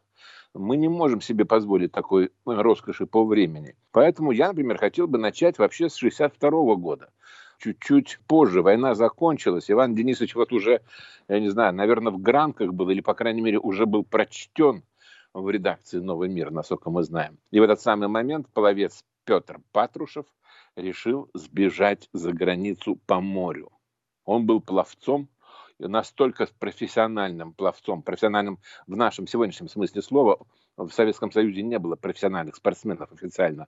Мы 0.54 0.78
не 0.78 0.88
можем 0.88 1.20
себе 1.20 1.44
позволить 1.44 1.92
такой 1.92 2.30
роскоши 2.46 3.04
по 3.04 3.22
времени. 3.22 3.76
Поэтому 3.92 4.32
я, 4.32 4.48
например, 4.48 4.78
хотел 4.78 5.06
бы 5.06 5.18
начать 5.18 5.58
вообще 5.58 5.90
с 5.90 5.96
62 5.96 6.50
года. 6.76 7.10
Чуть-чуть 7.58 8.18
позже 8.26 8.62
война 8.62 8.94
закончилась. 8.94 9.70
Иван 9.70 9.94
Денисович 9.94 10.34
вот 10.34 10.52
уже, 10.54 10.80
я 11.28 11.38
не 11.38 11.50
знаю, 11.50 11.74
наверное, 11.74 12.12
в 12.12 12.18
гранках 12.18 12.72
был, 12.72 12.88
или, 12.88 13.02
по 13.02 13.12
крайней 13.12 13.42
мере, 13.42 13.58
уже 13.58 13.84
был 13.84 14.04
прочтен 14.04 14.82
в 15.34 15.50
редакции 15.50 15.98
«Новый 15.98 16.30
мир», 16.30 16.50
насколько 16.50 16.88
мы 16.88 17.02
знаем. 17.02 17.36
И 17.50 17.60
в 17.60 17.62
этот 17.62 17.82
самый 17.82 18.08
момент 18.08 18.46
половец 18.54 19.04
Петр 19.24 19.60
Патрушев 19.72 20.24
решил 20.76 21.28
сбежать 21.34 22.08
за 22.14 22.32
границу 22.32 22.98
по 23.06 23.20
морю. 23.20 23.70
Он 24.26 24.44
был 24.44 24.60
пловцом, 24.60 25.28
настолько 25.78 26.48
профессиональным 26.58 27.52
пловцом, 27.52 28.02
профессиональным 28.02 28.58
в 28.86 28.96
нашем 28.96 29.26
сегодняшнем 29.26 29.68
смысле 29.68 30.02
слова, 30.02 30.38
в 30.76 30.90
Советском 30.90 31.32
Союзе 31.32 31.62
не 31.62 31.78
было 31.78 31.96
профессиональных 31.96 32.56
спортсменов 32.56 33.10
официально. 33.10 33.66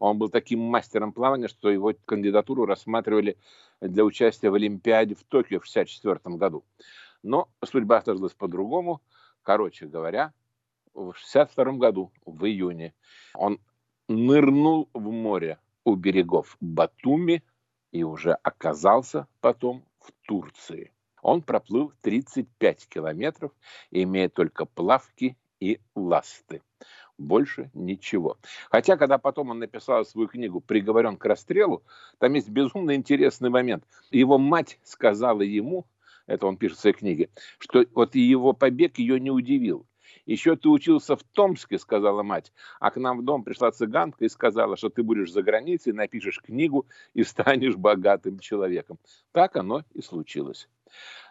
Он 0.00 0.18
был 0.18 0.28
таким 0.28 0.60
мастером 0.60 1.12
плавания, 1.12 1.46
что 1.46 1.70
его 1.70 1.92
кандидатуру 2.04 2.66
рассматривали 2.66 3.36
для 3.80 4.04
участия 4.04 4.50
в 4.50 4.54
Олимпиаде 4.54 5.14
в 5.14 5.22
Токио 5.24 5.60
в 5.60 5.68
1964 5.68 6.36
году. 6.36 6.64
Но 7.22 7.48
судьба 7.64 8.02
сложилась 8.02 8.34
по-другому. 8.34 9.00
Короче 9.42 9.86
говоря, 9.86 10.32
в 10.94 11.10
1962 11.10 11.72
году, 11.74 12.12
в 12.26 12.44
июне, 12.44 12.92
он 13.34 13.60
нырнул 14.08 14.88
в 14.94 15.10
море 15.12 15.58
у 15.84 15.94
берегов 15.94 16.56
Батуми 16.60 17.44
и 17.92 18.02
уже 18.02 18.32
оказался 18.32 19.28
потом 19.40 19.84
в 20.08 20.26
Турции. 20.26 20.92
Он 21.22 21.42
проплыл 21.42 21.92
35 22.02 22.88
километров, 22.88 23.52
имея 23.90 24.28
только 24.28 24.64
плавки 24.64 25.36
и 25.60 25.80
ласты. 25.94 26.62
Больше 27.18 27.70
ничего. 27.74 28.38
Хотя, 28.70 28.96
когда 28.96 29.18
потом 29.18 29.50
он 29.50 29.58
написал 29.58 30.04
свою 30.04 30.28
книгу 30.28 30.60
«Приговорен 30.60 31.16
к 31.16 31.24
расстрелу», 31.24 31.82
там 32.18 32.34
есть 32.34 32.48
безумно 32.48 32.94
интересный 32.94 33.50
момент. 33.50 33.84
Его 34.10 34.38
мать 34.38 34.78
сказала 34.84 35.42
ему, 35.42 35.86
это 36.26 36.46
он 36.46 36.56
пишет 36.56 36.78
в 36.78 36.80
своей 36.80 36.94
книге, 36.94 37.30
что 37.58 37.84
вот 37.94 38.14
его 38.14 38.52
побег 38.52 38.98
ее 38.98 39.18
не 39.18 39.32
удивил. 39.32 39.87
Еще 40.28 40.56
ты 40.56 40.68
учился 40.68 41.16
в 41.16 41.22
Томске, 41.22 41.78
сказала 41.78 42.22
мать, 42.22 42.52
а 42.80 42.90
к 42.90 42.98
нам 42.98 43.20
в 43.20 43.24
дом 43.24 43.44
пришла 43.44 43.72
цыганка 43.72 44.26
и 44.26 44.28
сказала, 44.28 44.76
что 44.76 44.90
ты 44.90 45.02
будешь 45.02 45.32
за 45.32 45.42
границей, 45.42 45.94
напишешь 45.94 46.42
книгу 46.42 46.86
и 47.14 47.24
станешь 47.24 47.76
богатым 47.76 48.38
человеком. 48.38 48.98
Так 49.32 49.56
оно 49.56 49.84
и 49.94 50.02
случилось. 50.02 50.68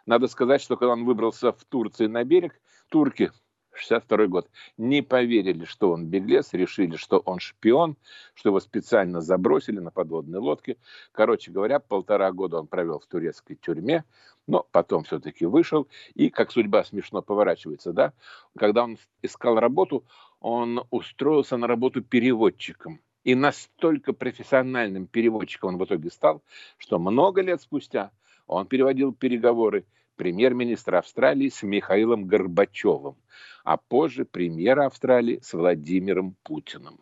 Надо 0.07 0.25
сказать, 0.27 0.61
что 0.61 0.77
когда 0.77 0.93
он 0.93 1.05
выбрался 1.05 1.51
в 1.51 1.63
Турции 1.65 2.07
на 2.07 2.23
берег, 2.23 2.59
турки 2.89 3.31
62 3.79 4.27
год, 4.27 4.49
не 4.77 5.01
поверили, 5.01 5.65
что 5.65 5.91
он 5.91 6.05
беглец, 6.05 6.53
решили, 6.53 6.95
что 6.95 7.19
он 7.19 7.39
шпион, 7.39 7.95
что 8.33 8.49
его 8.49 8.59
специально 8.59 9.21
забросили 9.21 9.79
на 9.79 9.91
подводной 9.91 10.39
лодке. 10.39 10.77
Короче 11.11 11.51
говоря, 11.51 11.79
полтора 11.79 12.31
года 12.31 12.59
он 12.59 12.67
провел 12.67 12.99
в 12.99 13.05
турецкой 13.07 13.55
тюрьме, 13.55 14.03
но 14.47 14.65
потом 14.71 15.03
все-таки 15.03 15.45
вышел. 15.45 15.87
И, 16.13 16.29
как 16.29 16.51
судьба 16.51 16.83
смешно 16.83 17.21
поворачивается, 17.21 17.93
да, 17.93 18.13
когда 18.57 18.83
он 18.83 18.97
искал 19.21 19.59
работу, 19.59 20.03
он 20.39 20.83
устроился 20.89 21.57
на 21.57 21.67
работу 21.67 22.01
переводчиком. 22.01 22.99
И 23.23 23.35
настолько 23.35 24.13
профессиональным 24.13 25.05
переводчиком 25.05 25.73
он 25.73 25.77
в 25.77 25.85
итоге 25.85 26.09
стал, 26.09 26.41
что 26.77 26.97
много 26.97 27.41
лет 27.41 27.61
спустя 27.61 28.11
он 28.45 28.67
переводил 28.67 29.13
переговоры 29.13 29.85
премьер-министра 30.17 30.97
Австралии 30.97 31.47
с 31.47 31.63
Михаилом 31.63 32.25
Горбачевым, 32.25 33.15
а 33.63 33.77
позже 33.77 34.25
премьера 34.25 34.85
Австралии 34.85 35.39
с 35.41 35.53
Владимиром 35.53 36.35
Путиным. 36.43 36.99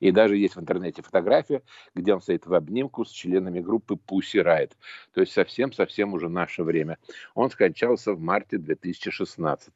И 0.00 0.12
даже 0.12 0.36
есть 0.36 0.54
в 0.54 0.60
интернете 0.60 1.02
фотография, 1.02 1.62
где 1.94 2.14
он 2.14 2.20
стоит 2.20 2.46
в 2.46 2.54
обнимку 2.54 3.04
с 3.04 3.10
членами 3.10 3.58
группы 3.60 3.94
Pussy 3.94 4.44
Riot. 4.44 4.72
То 5.12 5.22
есть 5.22 5.32
совсем-совсем 5.32 6.14
уже 6.14 6.28
наше 6.28 6.62
время. 6.62 6.98
Он 7.34 7.50
скончался 7.50 8.12
в 8.12 8.20
марте 8.20 8.58
2016 8.58 9.72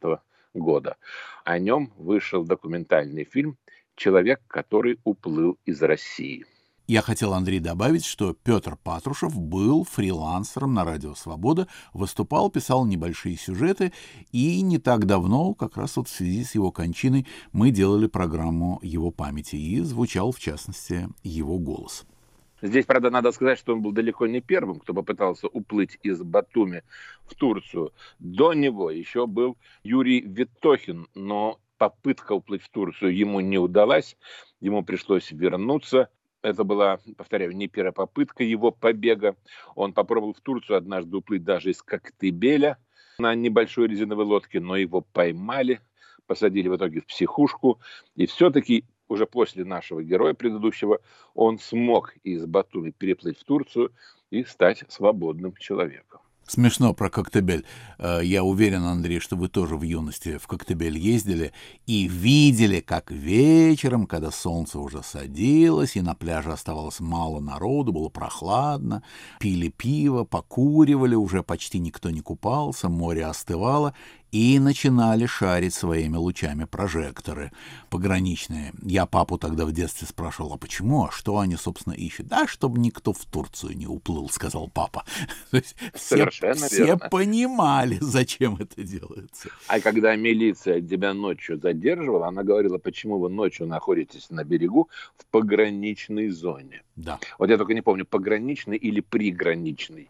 года. 0.54 0.96
О 1.44 1.58
нем 1.58 1.92
вышел 1.96 2.44
документальный 2.44 3.24
фильм 3.24 3.56
«Человек, 3.96 4.40
который 4.46 5.00
уплыл 5.02 5.58
из 5.64 5.82
России». 5.82 6.46
Я 6.88 7.00
хотел, 7.00 7.32
Андрей, 7.32 7.60
добавить, 7.60 8.04
что 8.04 8.34
Петр 8.34 8.76
Патрушев 8.76 9.38
был 9.38 9.84
фрилансером 9.84 10.74
на 10.74 10.84
Радио 10.84 11.14
Свобода, 11.14 11.68
выступал, 11.94 12.50
писал 12.50 12.84
небольшие 12.84 13.36
сюжеты, 13.36 13.92
и 14.32 14.60
не 14.62 14.78
так 14.78 15.06
давно, 15.06 15.54
как 15.54 15.76
раз 15.76 15.96
вот 15.96 16.08
в 16.08 16.10
связи 16.10 16.42
с 16.42 16.56
его 16.56 16.72
кончиной, 16.72 17.26
мы 17.52 17.70
делали 17.70 18.08
программу 18.08 18.80
его 18.82 19.12
памяти, 19.12 19.54
и 19.54 19.80
звучал, 19.80 20.32
в 20.32 20.40
частности, 20.40 21.08
его 21.22 21.58
голос. 21.58 22.04
Здесь, 22.62 22.84
правда, 22.84 23.10
надо 23.10 23.30
сказать, 23.30 23.58
что 23.58 23.74
он 23.74 23.82
был 23.82 23.92
далеко 23.92 24.26
не 24.26 24.40
первым, 24.40 24.80
кто 24.80 24.92
попытался 24.92 25.46
уплыть 25.46 25.98
из 26.02 26.20
Батуми 26.22 26.82
в 27.26 27.34
Турцию. 27.36 27.92
До 28.18 28.54
него 28.54 28.90
еще 28.90 29.28
был 29.28 29.56
Юрий 29.84 30.20
Витохин, 30.20 31.06
но 31.14 31.60
попытка 31.78 32.32
уплыть 32.32 32.62
в 32.62 32.70
Турцию 32.70 33.16
ему 33.16 33.40
не 33.40 33.58
удалась. 33.58 34.16
Ему 34.60 34.84
пришлось 34.84 35.30
вернуться 35.32 36.08
это 36.42 36.64
была, 36.64 36.98
повторяю, 37.16 37.52
не 37.52 37.68
первая 37.68 37.92
попытка 37.92 38.42
его 38.42 38.70
побега. 38.70 39.36
Он 39.74 39.92
попробовал 39.92 40.34
в 40.34 40.40
Турцию 40.40 40.76
однажды 40.76 41.16
уплыть 41.16 41.44
даже 41.44 41.70
из 41.70 41.82
Коктебеля 41.82 42.78
на 43.18 43.34
небольшой 43.34 43.88
резиновой 43.88 44.24
лодке, 44.24 44.60
но 44.60 44.76
его 44.76 45.00
поймали, 45.00 45.80
посадили 46.26 46.68
в 46.68 46.76
итоге 46.76 47.00
в 47.00 47.06
психушку. 47.06 47.80
И 48.16 48.26
все-таки 48.26 48.84
уже 49.08 49.26
после 49.26 49.64
нашего 49.64 50.02
героя 50.02 50.34
предыдущего, 50.34 51.00
он 51.34 51.58
смог 51.58 52.14
из 52.24 52.44
Батуми 52.46 52.90
переплыть 52.90 53.38
в 53.38 53.44
Турцию 53.44 53.92
и 54.30 54.44
стать 54.44 54.84
свободным 54.88 55.54
человеком. 55.56 56.21
Смешно 56.46 56.92
про 56.92 57.08
Коктебель. 57.08 57.64
Э, 57.98 58.20
я 58.22 58.42
уверен, 58.42 58.82
Андрей, 58.84 59.20
что 59.20 59.36
вы 59.36 59.48
тоже 59.48 59.76
в 59.76 59.82
юности 59.82 60.38
в 60.38 60.46
Коктебель 60.46 60.98
ездили 60.98 61.52
и 61.86 62.08
видели, 62.08 62.80
как 62.80 63.10
вечером, 63.10 64.06
когда 64.06 64.30
солнце 64.30 64.78
уже 64.78 65.02
садилось, 65.02 65.96
и 65.96 66.02
на 66.02 66.14
пляже 66.14 66.52
оставалось 66.52 67.00
мало 67.00 67.40
народу, 67.40 67.92
было 67.92 68.08
прохладно, 68.08 69.02
пили 69.38 69.68
пиво, 69.68 70.24
покуривали, 70.24 71.14
уже 71.14 71.42
почти 71.42 71.78
никто 71.78 72.10
не 72.10 72.20
купался, 72.20 72.88
море 72.88 73.24
остывало, 73.24 73.94
и 74.32 74.58
начинали 74.58 75.26
шарить 75.26 75.74
своими 75.74 76.16
лучами 76.16 76.64
прожекторы 76.64 77.52
пограничные. 77.90 78.72
Я 78.82 79.04
папу 79.04 79.38
тогда 79.38 79.66
в 79.66 79.72
детстве 79.72 80.08
спрашивал, 80.08 80.54
а 80.54 80.56
почему, 80.56 81.04
а 81.04 81.10
что 81.10 81.38
они, 81.38 81.56
собственно, 81.56 81.92
ищут? 81.92 82.28
Да, 82.28 82.46
чтобы 82.46 82.80
никто 82.80 83.12
в 83.12 83.24
Турцию 83.26 83.76
не 83.76 83.86
уплыл, 83.86 84.30
сказал 84.30 84.70
папа. 84.72 85.04
все, 85.94 86.30
все 86.30 86.96
понимали, 86.96 87.98
зачем 88.00 88.56
это 88.56 88.82
делается. 88.82 89.50
А 89.68 89.80
когда 89.80 90.16
милиция 90.16 90.80
тебя 90.80 91.12
ночью 91.12 91.60
задерживала, 91.60 92.28
она 92.28 92.42
говорила, 92.42 92.78
почему 92.78 93.18
вы 93.18 93.28
ночью 93.28 93.66
находитесь 93.66 94.30
на 94.30 94.44
берегу 94.44 94.88
в 95.18 95.26
пограничной 95.26 96.30
зоне. 96.30 96.82
Да. 96.96 97.18
Вот 97.38 97.50
я 97.50 97.58
только 97.58 97.74
не 97.74 97.82
помню, 97.82 98.06
пограничный 98.06 98.78
или 98.78 99.00
приграничный. 99.00 100.08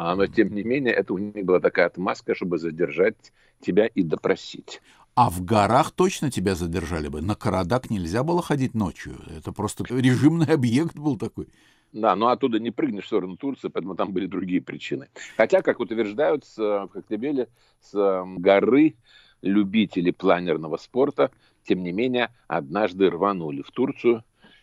А, 0.00 0.14
но, 0.14 0.28
тем 0.28 0.54
не 0.54 0.62
менее, 0.62 0.94
это 0.94 1.12
у 1.12 1.18
них 1.18 1.44
была 1.44 1.58
такая 1.58 1.86
отмазка, 1.86 2.36
чтобы 2.36 2.58
задержать 2.58 3.32
тебя 3.60 3.86
и 3.86 4.04
допросить. 4.04 4.80
А 5.16 5.28
в 5.28 5.44
горах 5.44 5.90
точно 5.90 6.30
тебя 6.30 6.54
задержали 6.54 7.08
бы. 7.08 7.20
На 7.20 7.34
Карадак 7.34 7.90
нельзя 7.90 8.22
было 8.22 8.40
ходить 8.40 8.74
ночью. 8.74 9.16
Это 9.36 9.50
просто 9.50 9.82
режимный 9.88 10.54
объект 10.54 10.96
был 10.96 11.18
такой. 11.18 11.48
Да, 11.92 12.14
но 12.14 12.28
оттуда 12.28 12.60
не 12.60 12.70
прыгнешь 12.70 13.04
в 13.04 13.06
сторону 13.08 13.36
Турции, 13.36 13.70
поэтому 13.70 13.96
там 13.96 14.12
были 14.12 14.26
другие 14.26 14.62
причины. 14.62 15.08
Хотя, 15.36 15.62
как 15.62 15.80
утверждают 15.80 16.44
в 16.56 16.88
Коктебеле, 16.92 17.48
с 17.80 18.24
горы 18.36 18.94
любители 19.42 20.12
планерного 20.12 20.76
спорта, 20.76 21.32
тем 21.64 21.82
не 21.82 21.90
менее, 21.90 22.30
однажды 22.46 23.10
рванули 23.10 23.62
в 23.62 23.72
Турцию 23.72 24.22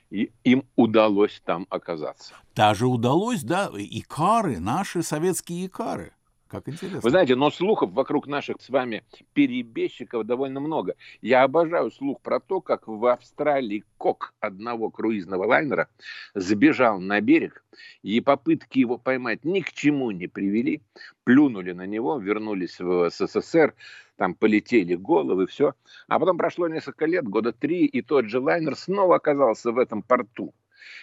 и 0.09 0.31
им 0.43 0.63
удалось 0.75 1.41
там 1.45 1.65
оказаться. 1.69 2.33
Даже 2.55 2.87
удалось, 2.87 3.43
да, 3.43 3.69
икары, 3.75 4.59
наши 4.59 5.03
советские 5.03 5.67
икары. 5.67 6.13
Как 6.47 6.69
интересно. 6.69 7.01
Вы 7.01 7.09
знаете, 7.09 7.35
но 7.35 7.49
слухов 7.49 7.91
вокруг 7.91 8.27
наших 8.27 8.61
с 8.61 8.69
вами 8.69 9.03
перебежчиков 9.33 10.25
довольно 10.25 10.59
много. 10.59 10.95
Я 11.21 11.43
обожаю 11.43 11.89
слух 11.91 12.21
про 12.21 12.39
то, 12.39 12.61
как 12.61 12.87
в 12.87 13.03
Австралии 13.07 13.83
кок 13.97 14.33
одного 14.39 14.91
круизного 14.91 15.45
лайнера 15.45 15.89
сбежал 16.35 16.99
на 16.99 17.19
берег, 17.19 17.63
и 18.03 18.21
попытки 18.21 18.79
его 18.79 18.97
поймать 18.99 19.43
ни 19.43 19.61
к 19.61 19.73
чему 19.73 20.11
не 20.11 20.27
привели. 20.27 20.81
Плюнули 21.23 21.71
на 21.71 21.87
него, 21.87 22.19
вернулись 22.19 22.79
в 22.79 23.09
СССР, 23.09 23.73
там 24.17 24.35
полетели 24.35 24.95
головы, 24.95 25.47
все. 25.47 25.73
А 26.07 26.19
потом 26.19 26.37
прошло 26.37 26.67
несколько 26.67 27.05
лет, 27.05 27.27
года 27.27 27.51
три, 27.51 27.85
и 27.85 28.01
тот 28.01 28.25
же 28.25 28.39
лайнер 28.39 28.75
снова 28.75 29.15
оказался 29.15 29.71
в 29.71 29.77
этом 29.77 30.01
порту. 30.01 30.53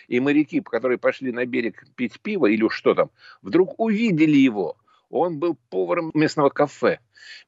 И 0.08 0.20
моряки, 0.20 0.60
которые 0.60 0.98
пошли 0.98 1.32
на 1.32 1.44
берег 1.44 1.84
пить 1.96 2.20
пиво 2.20 2.46
или 2.46 2.68
что 2.68 2.94
там, 2.94 3.10
вдруг 3.42 3.78
увидели 3.78 4.36
его– 4.36 4.76
он 5.12 5.38
был 5.38 5.58
поваром 5.68 6.10
местного 6.14 6.48
кафе, 6.48 6.98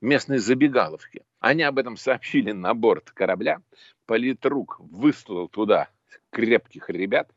местной 0.02 0.37
забегаловки. 0.37 1.23
Они 1.40 1.62
об 1.62 1.78
этом 1.78 1.97
сообщили 1.97 2.52
на 2.52 2.75
борт 2.75 3.11
корабля. 3.11 3.62
Политрук 4.04 4.76
выслал 4.80 5.49
туда 5.49 5.88
крепких 6.30 6.90
ребят, 6.90 7.30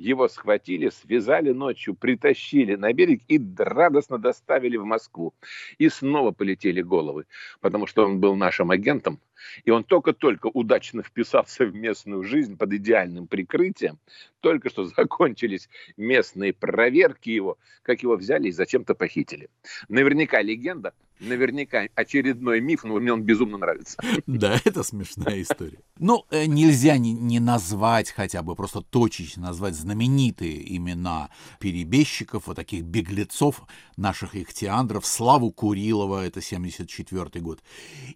его 0.00 0.28
схватили, 0.28 0.88
связали 0.88 1.52
ночью, 1.52 1.94
притащили 1.94 2.74
на 2.74 2.92
берег 2.92 3.20
и 3.28 3.40
радостно 3.58 4.18
доставили 4.18 4.76
в 4.78 4.84
Москву. 4.84 5.34
И 5.78 5.88
снова 5.88 6.32
полетели 6.32 6.80
головы, 6.80 7.26
потому 7.60 7.86
что 7.86 8.04
он 8.04 8.18
был 8.18 8.34
нашим 8.34 8.70
агентом, 8.70 9.20
и 9.64 9.70
он 9.70 9.84
только-только 9.84 10.46
удачно 10.46 11.02
вписался 11.02 11.64
в 11.66 11.74
местную 11.74 12.22
жизнь 12.24 12.56
под 12.56 12.72
идеальным 12.72 13.26
прикрытием. 13.26 13.98
Только 14.40 14.70
что 14.70 14.84
закончились 14.84 15.68
местные 15.96 16.52
проверки 16.52 17.30
его, 17.30 17.58
как 17.82 18.02
его 18.02 18.16
взяли 18.16 18.48
и 18.48 18.52
зачем-то 18.52 18.94
похитили. 18.94 19.48
Наверняка 19.88 20.40
легенда, 20.40 20.94
наверняка 21.20 21.88
очередной 21.94 22.60
миф, 22.60 22.84
но 22.84 22.98
мне 22.98 23.12
он 23.12 23.22
безумно 23.22 23.58
нравится. 23.58 23.98
Да, 24.26 24.58
это 24.64 24.82
смешная 24.82 25.42
история. 25.42 25.80
Ну, 25.98 26.24
э, 26.30 26.46
нельзя 26.46 26.96
не, 26.96 27.12
не 27.12 27.40
назвать 27.40 28.10
хотя 28.10 28.42
бы, 28.42 28.54
просто 28.54 28.80
точечно 28.80 29.42
назвать 29.42 29.74
знаменитые 29.74 30.76
имена 30.76 31.30
перебежчиков, 31.58 32.46
вот 32.46 32.56
таких 32.56 32.84
беглецов 32.84 33.62
наших 33.96 34.34
ихтиандров, 34.34 35.04
Славу 35.04 35.52
Курилова, 35.52 36.24
это 36.24 36.40
74 36.40 37.40
год. 37.40 37.60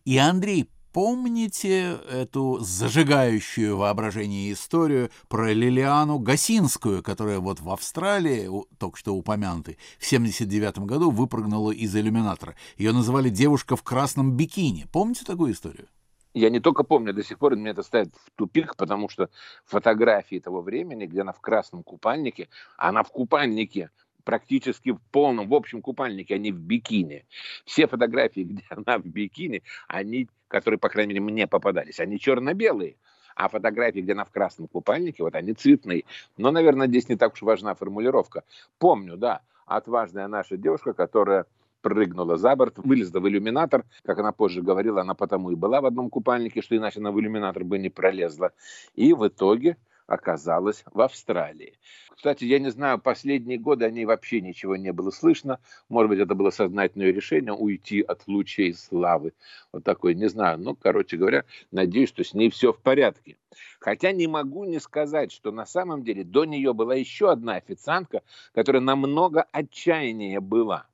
И 0.04 0.16
Андрей 0.16 0.68
Помните 0.94 1.98
эту 2.08 2.60
зажигающую 2.60 3.76
воображение 3.76 4.52
историю 4.52 5.10
про 5.26 5.52
Лилиану 5.52 6.20
Гасинскую, 6.20 7.02
которая 7.02 7.40
вот 7.40 7.58
в 7.58 7.68
Австралии, 7.70 8.48
только 8.78 8.96
что 8.96 9.12
упомянутой, 9.16 9.76
в 9.98 10.06
79 10.06 10.78
году 10.86 11.10
выпрыгнула 11.10 11.72
из 11.72 11.96
иллюминатора. 11.96 12.54
Ее 12.78 12.92
называли 12.92 13.28
«девушка 13.28 13.74
в 13.74 13.82
красном 13.82 14.36
бикини». 14.36 14.86
Помните 14.92 15.24
такую 15.24 15.54
историю? 15.54 15.88
Я 16.32 16.48
не 16.48 16.60
только 16.60 16.84
помню, 16.84 17.12
до 17.12 17.24
сих 17.24 17.40
пор 17.40 17.56
меня 17.56 17.72
это 17.72 17.82
ставит 17.82 18.14
в 18.14 18.30
тупик, 18.36 18.76
потому 18.76 19.08
что 19.08 19.30
фотографии 19.64 20.38
того 20.38 20.62
времени, 20.62 21.06
где 21.06 21.22
она 21.22 21.32
в 21.32 21.40
красном 21.40 21.82
купальнике, 21.82 22.48
она 22.76 23.02
в 23.02 23.10
купальнике 23.10 23.90
практически 24.24 24.92
в 24.92 25.00
полном, 25.10 25.48
в 25.48 25.54
общем 25.54 25.82
купальнике, 25.82 26.34
а 26.34 26.38
не 26.38 26.52
в 26.52 26.58
бикини. 26.58 27.24
Все 27.64 27.86
фотографии, 27.86 28.40
где 28.44 28.64
она 28.70 28.98
в 28.98 29.06
бикини, 29.06 29.62
они, 29.88 30.28
которые, 30.48 30.78
по 30.78 30.88
крайней 30.88 31.14
мере, 31.14 31.24
мне 31.24 31.46
попадались, 31.46 32.00
они 32.00 32.18
черно-белые. 32.18 32.96
А 33.36 33.48
фотографии, 33.48 34.00
где 34.00 34.12
она 34.12 34.24
в 34.24 34.30
красном 34.30 34.68
купальнике, 34.68 35.24
вот 35.24 35.34
они 35.34 35.54
цветные. 35.54 36.04
Но, 36.36 36.52
наверное, 36.52 36.86
здесь 36.86 37.08
не 37.08 37.16
так 37.16 37.32
уж 37.32 37.42
важна 37.42 37.74
формулировка. 37.74 38.44
Помню, 38.78 39.16
да, 39.16 39.40
отважная 39.66 40.28
наша 40.28 40.56
девушка, 40.56 40.92
которая 40.92 41.46
прыгнула 41.84 42.36
за 42.36 42.54
борт, 42.54 42.78
вылезла 42.78 43.18
в 43.18 43.28
иллюминатор. 43.28 43.84
Как 44.04 44.18
она 44.18 44.30
позже 44.30 44.62
говорила, 44.62 45.00
она 45.00 45.14
потому 45.14 45.50
и 45.50 45.56
была 45.56 45.80
в 45.80 45.86
одном 45.86 46.10
купальнике, 46.10 46.62
что 46.62 46.76
иначе 46.76 47.00
она 47.00 47.10
в 47.10 47.20
иллюминатор 47.20 47.64
бы 47.64 47.78
не 47.78 47.90
пролезла. 47.90 48.52
И 48.94 49.12
в 49.12 49.26
итоге 49.26 49.76
оказалась 50.06 50.84
в 50.92 51.00
Австралии. 51.00 51.78
Кстати, 52.14 52.44
я 52.44 52.58
не 52.58 52.70
знаю, 52.70 52.98
последние 52.98 53.58
годы 53.58 53.84
о 53.84 53.90
ней 53.90 54.04
вообще 54.04 54.40
ничего 54.40 54.76
не 54.76 54.92
было 54.92 55.10
слышно. 55.10 55.58
Может 55.88 56.10
быть, 56.10 56.20
это 56.20 56.34
было 56.34 56.50
сознательное 56.50 57.10
решение 57.10 57.52
уйти 57.52 58.00
от 58.00 58.26
лучей 58.26 58.72
славы. 58.74 59.32
Вот 59.72 59.84
такой, 59.84 60.14
не 60.14 60.28
знаю. 60.28 60.58
Ну, 60.58 60.76
короче 60.76 61.16
говоря, 61.16 61.44
надеюсь, 61.70 62.10
что 62.10 62.24
с 62.24 62.34
ней 62.34 62.50
все 62.50 62.72
в 62.72 62.80
порядке. 62.80 63.36
Хотя 63.80 64.12
не 64.12 64.26
могу 64.26 64.64
не 64.64 64.80
сказать, 64.80 65.32
что 65.32 65.52
на 65.52 65.66
самом 65.66 66.02
деле 66.04 66.24
до 66.24 66.44
нее 66.44 66.72
была 66.72 66.94
еще 66.94 67.30
одна 67.30 67.56
официантка, 67.56 68.22
которая 68.52 68.82
намного 68.82 69.46
отчаяннее 69.52 70.40
была. 70.40 70.86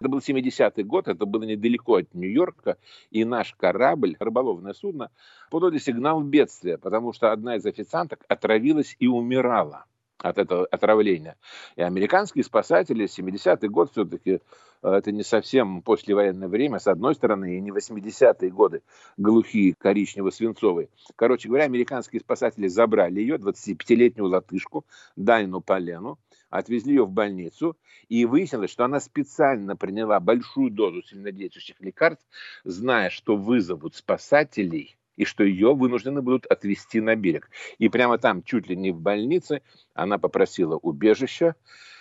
Это 0.00 0.08
был 0.08 0.18
70-й 0.18 0.82
год, 0.84 1.08
это 1.08 1.26
было 1.26 1.42
недалеко 1.42 1.96
от 1.96 2.14
Нью-Йорка, 2.14 2.78
и 3.10 3.24
наш 3.24 3.54
корабль, 3.54 4.16
рыболовное 4.18 4.72
судно, 4.72 5.10
подали 5.50 5.78
сигнал 5.78 6.22
бедствия, 6.22 6.78
потому 6.78 7.12
что 7.12 7.32
одна 7.32 7.56
из 7.56 7.66
официанток 7.66 8.24
отравилась 8.28 8.94
и 8.98 9.08
умирала 9.08 9.86
от 10.18 10.38
этого 10.38 10.66
отравления. 10.66 11.36
И 11.76 11.82
американские 11.82 12.44
спасатели, 12.44 13.06
70-й 13.06 13.68
год 13.68 13.92
все-таки, 13.92 14.40
э, 14.82 14.88
это 14.88 15.12
не 15.12 15.22
совсем 15.22 15.82
послевоенное 15.82 16.48
время, 16.48 16.78
с 16.78 16.88
одной 16.88 17.14
стороны, 17.14 17.56
и 17.56 17.60
не 17.60 17.70
80-е 17.70 18.50
годы, 18.50 18.82
глухие, 19.16 19.74
коричнево-свинцовые. 19.80 20.88
Короче 21.14 21.48
говоря, 21.48 21.64
американские 21.64 22.20
спасатели 22.20 22.66
забрали 22.66 23.20
ее, 23.20 23.36
25-летнюю 23.36 24.28
латышку, 24.28 24.84
Дайну 25.16 25.60
Полену, 25.60 26.18
отвезли 26.50 26.94
ее 26.94 27.04
в 27.04 27.10
больницу, 27.10 27.76
и 28.08 28.24
выяснилось, 28.24 28.70
что 28.70 28.84
она 28.84 29.00
специально 29.00 29.76
приняла 29.76 30.20
большую 30.20 30.70
дозу 30.70 31.02
сильнодействующих 31.02 31.80
лекарств, 31.80 32.26
зная, 32.64 33.10
что 33.10 33.36
вызовут 33.36 33.94
спасателей, 33.94 34.96
и 35.16 35.24
что 35.24 35.44
ее 35.44 35.74
вынуждены 35.74 36.22
будут 36.22 36.46
отвезти 36.46 37.00
на 37.00 37.16
берег. 37.16 37.50
И 37.78 37.88
прямо 37.88 38.18
там, 38.18 38.42
чуть 38.42 38.68
ли 38.68 38.76
не 38.76 38.92
в 38.92 39.00
больнице, 39.00 39.62
она 39.92 40.16
попросила 40.16 40.76
убежища, 40.76 41.56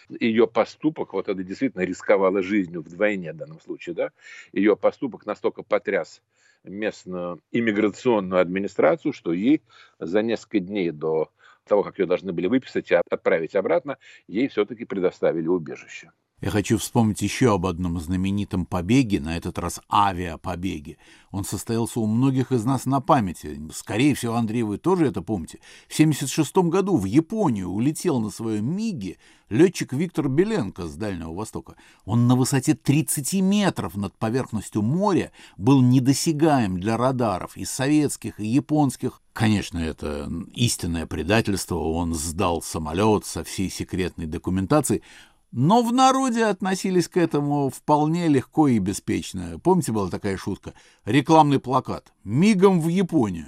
ее 0.09 0.47
поступок, 0.47 1.13
вот 1.13 1.27
это 1.27 1.43
действительно 1.43 1.81
рисковало 1.81 2.41
жизнью 2.41 2.81
вдвойне 2.81 3.33
в 3.33 3.37
данном 3.37 3.59
случае, 3.59 3.95
да, 3.95 4.11
ее 4.53 4.77
поступок 4.77 5.25
настолько 5.25 5.63
потряс 5.63 6.21
местную 6.63 7.41
иммиграционную 7.51 8.41
администрацию, 8.41 9.13
что 9.13 9.33
ей 9.33 9.61
за 9.99 10.21
несколько 10.21 10.59
дней 10.59 10.91
до 10.91 11.31
того, 11.67 11.83
как 11.83 11.99
ее 11.99 12.05
должны 12.05 12.33
были 12.33 12.47
выписать 12.47 12.91
и 12.91 12.95
отправить 13.09 13.55
обратно, 13.55 13.97
ей 14.27 14.47
все-таки 14.47 14.85
предоставили 14.85 15.47
убежище. 15.47 16.11
Я 16.39 16.51
хочу 16.51 16.77
вспомнить 16.77 17.23
еще 17.23 17.55
об 17.55 17.65
одном 17.65 17.99
знаменитом 17.99 18.67
побеге, 18.67 19.19
на 19.19 19.35
этот 19.37 19.57
раз 19.57 19.81
авиапобеге. 19.91 20.99
Он 21.31 21.43
состоялся 21.43 21.99
у 21.99 22.05
многих 22.05 22.51
из 22.51 22.63
нас 22.63 22.85
на 22.85 23.01
памяти. 23.01 23.59
Скорее 23.73 24.13
всего, 24.13 24.35
Андрей, 24.35 24.61
вы 24.61 24.77
тоже 24.77 25.07
это 25.07 25.23
помните. 25.23 25.57
В 25.87 25.93
1976 25.93 26.69
году 26.69 26.95
в 26.95 27.05
Японию 27.05 27.69
улетел 27.69 28.19
на 28.19 28.29
своем 28.29 28.71
МИГе 28.75 29.17
летчик 29.49 29.93
Виктор 29.93 30.29
Беленко 30.29 30.85
с 30.85 30.95
Дальнего 30.95 31.33
Востока. 31.33 31.75
Он 32.05 32.27
на 32.27 32.35
высоте 32.35 32.75
30 32.75 33.41
метров 33.41 33.95
над 33.95 34.15
поверхностью 34.15 34.83
моря 34.83 35.31
был 35.57 35.81
недосягаем 35.81 36.79
для 36.79 36.97
радаров 36.97 37.57
и 37.57 37.65
советских, 37.65 38.39
и 38.39 38.45
японских. 38.45 39.23
Конечно, 39.33 39.79
это 39.79 40.31
истинное 40.53 41.07
предательство. 41.07 41.77
Он 41.77 42.13
сдал 42.13 42.61
самолет 42.61 43.25
со 43.25 43.43
всей 43.43 43.71
секретной 43.71 44.27
документацией. 44.27 45.01
Но 45.51 45.81
в 45.81 45.93
народе 45.93 46.45
относились 46.45 47.07
к 47.07 47.17
этому 47.17 47.69
вполне 47.69 48.27
легко 48.27 48.67
и 48.67 48.79
беспечно. 48.79 49.59
Помните, 49.63 49.91
была 49.91 50.09
такая 50.09 50.37
шутка? 50.37 50.73
Рекламный 51.05 51.59
плакат. 51.59 52.11
Мигом 52.23 52.81
в 52.81 52.89
Японию. 52.89 53.47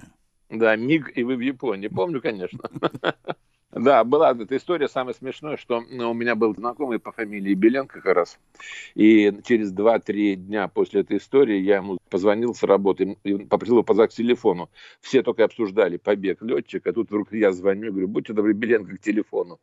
Да, 0.50 0.76
миг 0.76 1.12
и 1.16 1.24
вы 1.24 1.36
в 1.36 1.42
Японии. 1.42 1.88
Помню, 1.88 2.22
конечно. 2.22 2.60
Да, 3.72 4.04
была 4.04 4.32
эта 4.32 4.58
история. 4.58 4.88
Самое 4.88 5.16
смешное, 5.16 5.56
что 5.58 5.84
ну, 5.90 6.10
у 6.10 6.14
меня 6.14 6.36
был 6.36 6.56
знакомый 6.56 6.98
по 6.98 7.12
фамилии 7.12 7.54
Беленко 7.54 8.02
как 8.02 8.16
раз. 8.16 8.40
И 8.96 9.32
через 9.46 9.72
2-3 9.72 10.36
дня 10.36 10.68
после 10.68 11.02
этой 11.02 11.18
истории 11.18 11.60
я 11.60 11.78
ему 11.78 12.00
позвонил 12.10 12.56
с 12.56 12.64
работы 12.64 13.18
и 13.24 13.46
попросил 13.46 13.76
его 13.76 13.84
позвать 13.84 14.12
к 14.12 14.16
телефону. 14.16 14.70
Все 15.02 15.22
только 15.22 15.44
обсуждали 15.44 15.98
побег 15.98 16.42
летчика. 16.42 16.92
Тут 16.94 17.10
вдруг 17.10 17.32
я 17.32 17.52
звоню, 17.52 17.92
говорю, 17.92 18.08
будьте 18.08 18.34
добры, 18.34 18.54
Беленко 18.54 18.98
к 18.98 19.02
телефону. 19.02 19.60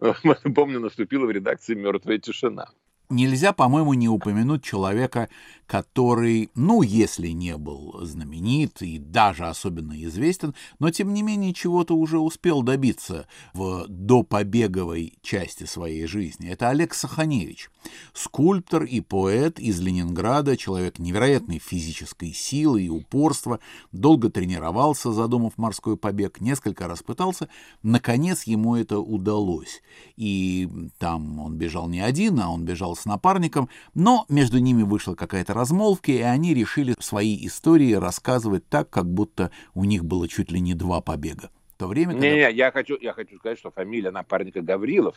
Помню, 0.54 0.80
наступила 0.80 1.26
в 1.26 1.30
редакции 1.30 1.74
мертвая 1.74 2.18
тишина. 2.18 2.70
Нельзя, 3.10 3.52
по-моему, 3.52 3.94
не 3.94 4.08
упомянуть 4.08 4.64
человека, 4.64 5.28
который, 5.66 6.50
ну, 6.54 6.82
если 6.82 7.28
не 7.28 7.56
был 7.56 7.98
знаменит 8.02 8.82
и 8.82 8.98
даже 8.98 9.46
особенно 9.46 10.02
известен, 10.04 10.54
но 10.78 10.90
тем 10.90 11.12
не 11.12 11.22
менее 11.22 11.54
чего-то 11.54 11.94
уже 11.94 12.18
успел 12.18 12.62
добиться 12.62 13.26
в 13.52 13.86
допобеговой 13.88 15.14
части 15.22 15.64
своей 15.64 16.06
жизни. 16.06 16.48
Это 16.48 16.68
Олег 16.68 16.94
Саханевич, 16.94 17.70
скульптор 18.12 18.84
и 18.84 19.00
поэт 19.00 19.58
из 19.58 19.80
Ленинграда, 19.80 20.56
человек 20.56 20.98
невероятной 20.98 21.58
физической 21.58 22.32
силы 22.32 22.82
и 22.82 22.88
упорства, 22.88 23.60
долго 23.92 24.30
тренировался, 24.30 25.12
задумав 25.12 25.56
морской 25.56 25.96
побег, 25.96 26.40
несколько 26.40 26.88
раз 26.88 27.02
пытался, 27.02 27.48
наконец 27.82 28.44
ему 28.44 28.76
это 28.76 28.98
удалось. 28.98 29.82
И 30.16 30.68
там 30.98 31.38
он 31.38 31.56
бежал 31.56 31.88
не 31.88 32.00
один, 32.00 32.40
а 32.40 32.50
он 32.50 32.64
бежал 32.64 32.93
с 32.94 33.04
напарником, 33.04 33.68
но 33.94 34.24
между 34.28 34.58
ними 34.58 34.82
вышла 34.82 35.14
какая-то 35.14 35.54
размолвка, 35.54 36.12
и 36.12 36.20
они 36.20 36.54
решили 36.54 36.94
свои 36.98 37.46
истории 37.46 37.92
рассказывать 37.92 38.68
так, 38.68 38.90
как 38.90 39.06
будто 39.12 39.50
у 39.74 39.84
них 39.84 40.04
было 40.04 40.28
чуть 40.28 40.50
ли 40.50 40.60
не 40.60 40.74
два 40.74 41.00
побега. 41.00 41.50
В 41.74 41.76
то 41.76 41.88
время, 41.88 42.12
когда... 42.12 42.28
Не, 42.28 42.34
не, 42.34 42.52
я 42.52 42.70
хочу, 42.70 42.96
я 43.00 43.12
хочу 43.12 43.36
сказать, 43.36 43.58
что 43.58 43.72
фамилия 43.72 44.12
напарника 44.12 44.62
Гаврилов, 44.62 45.16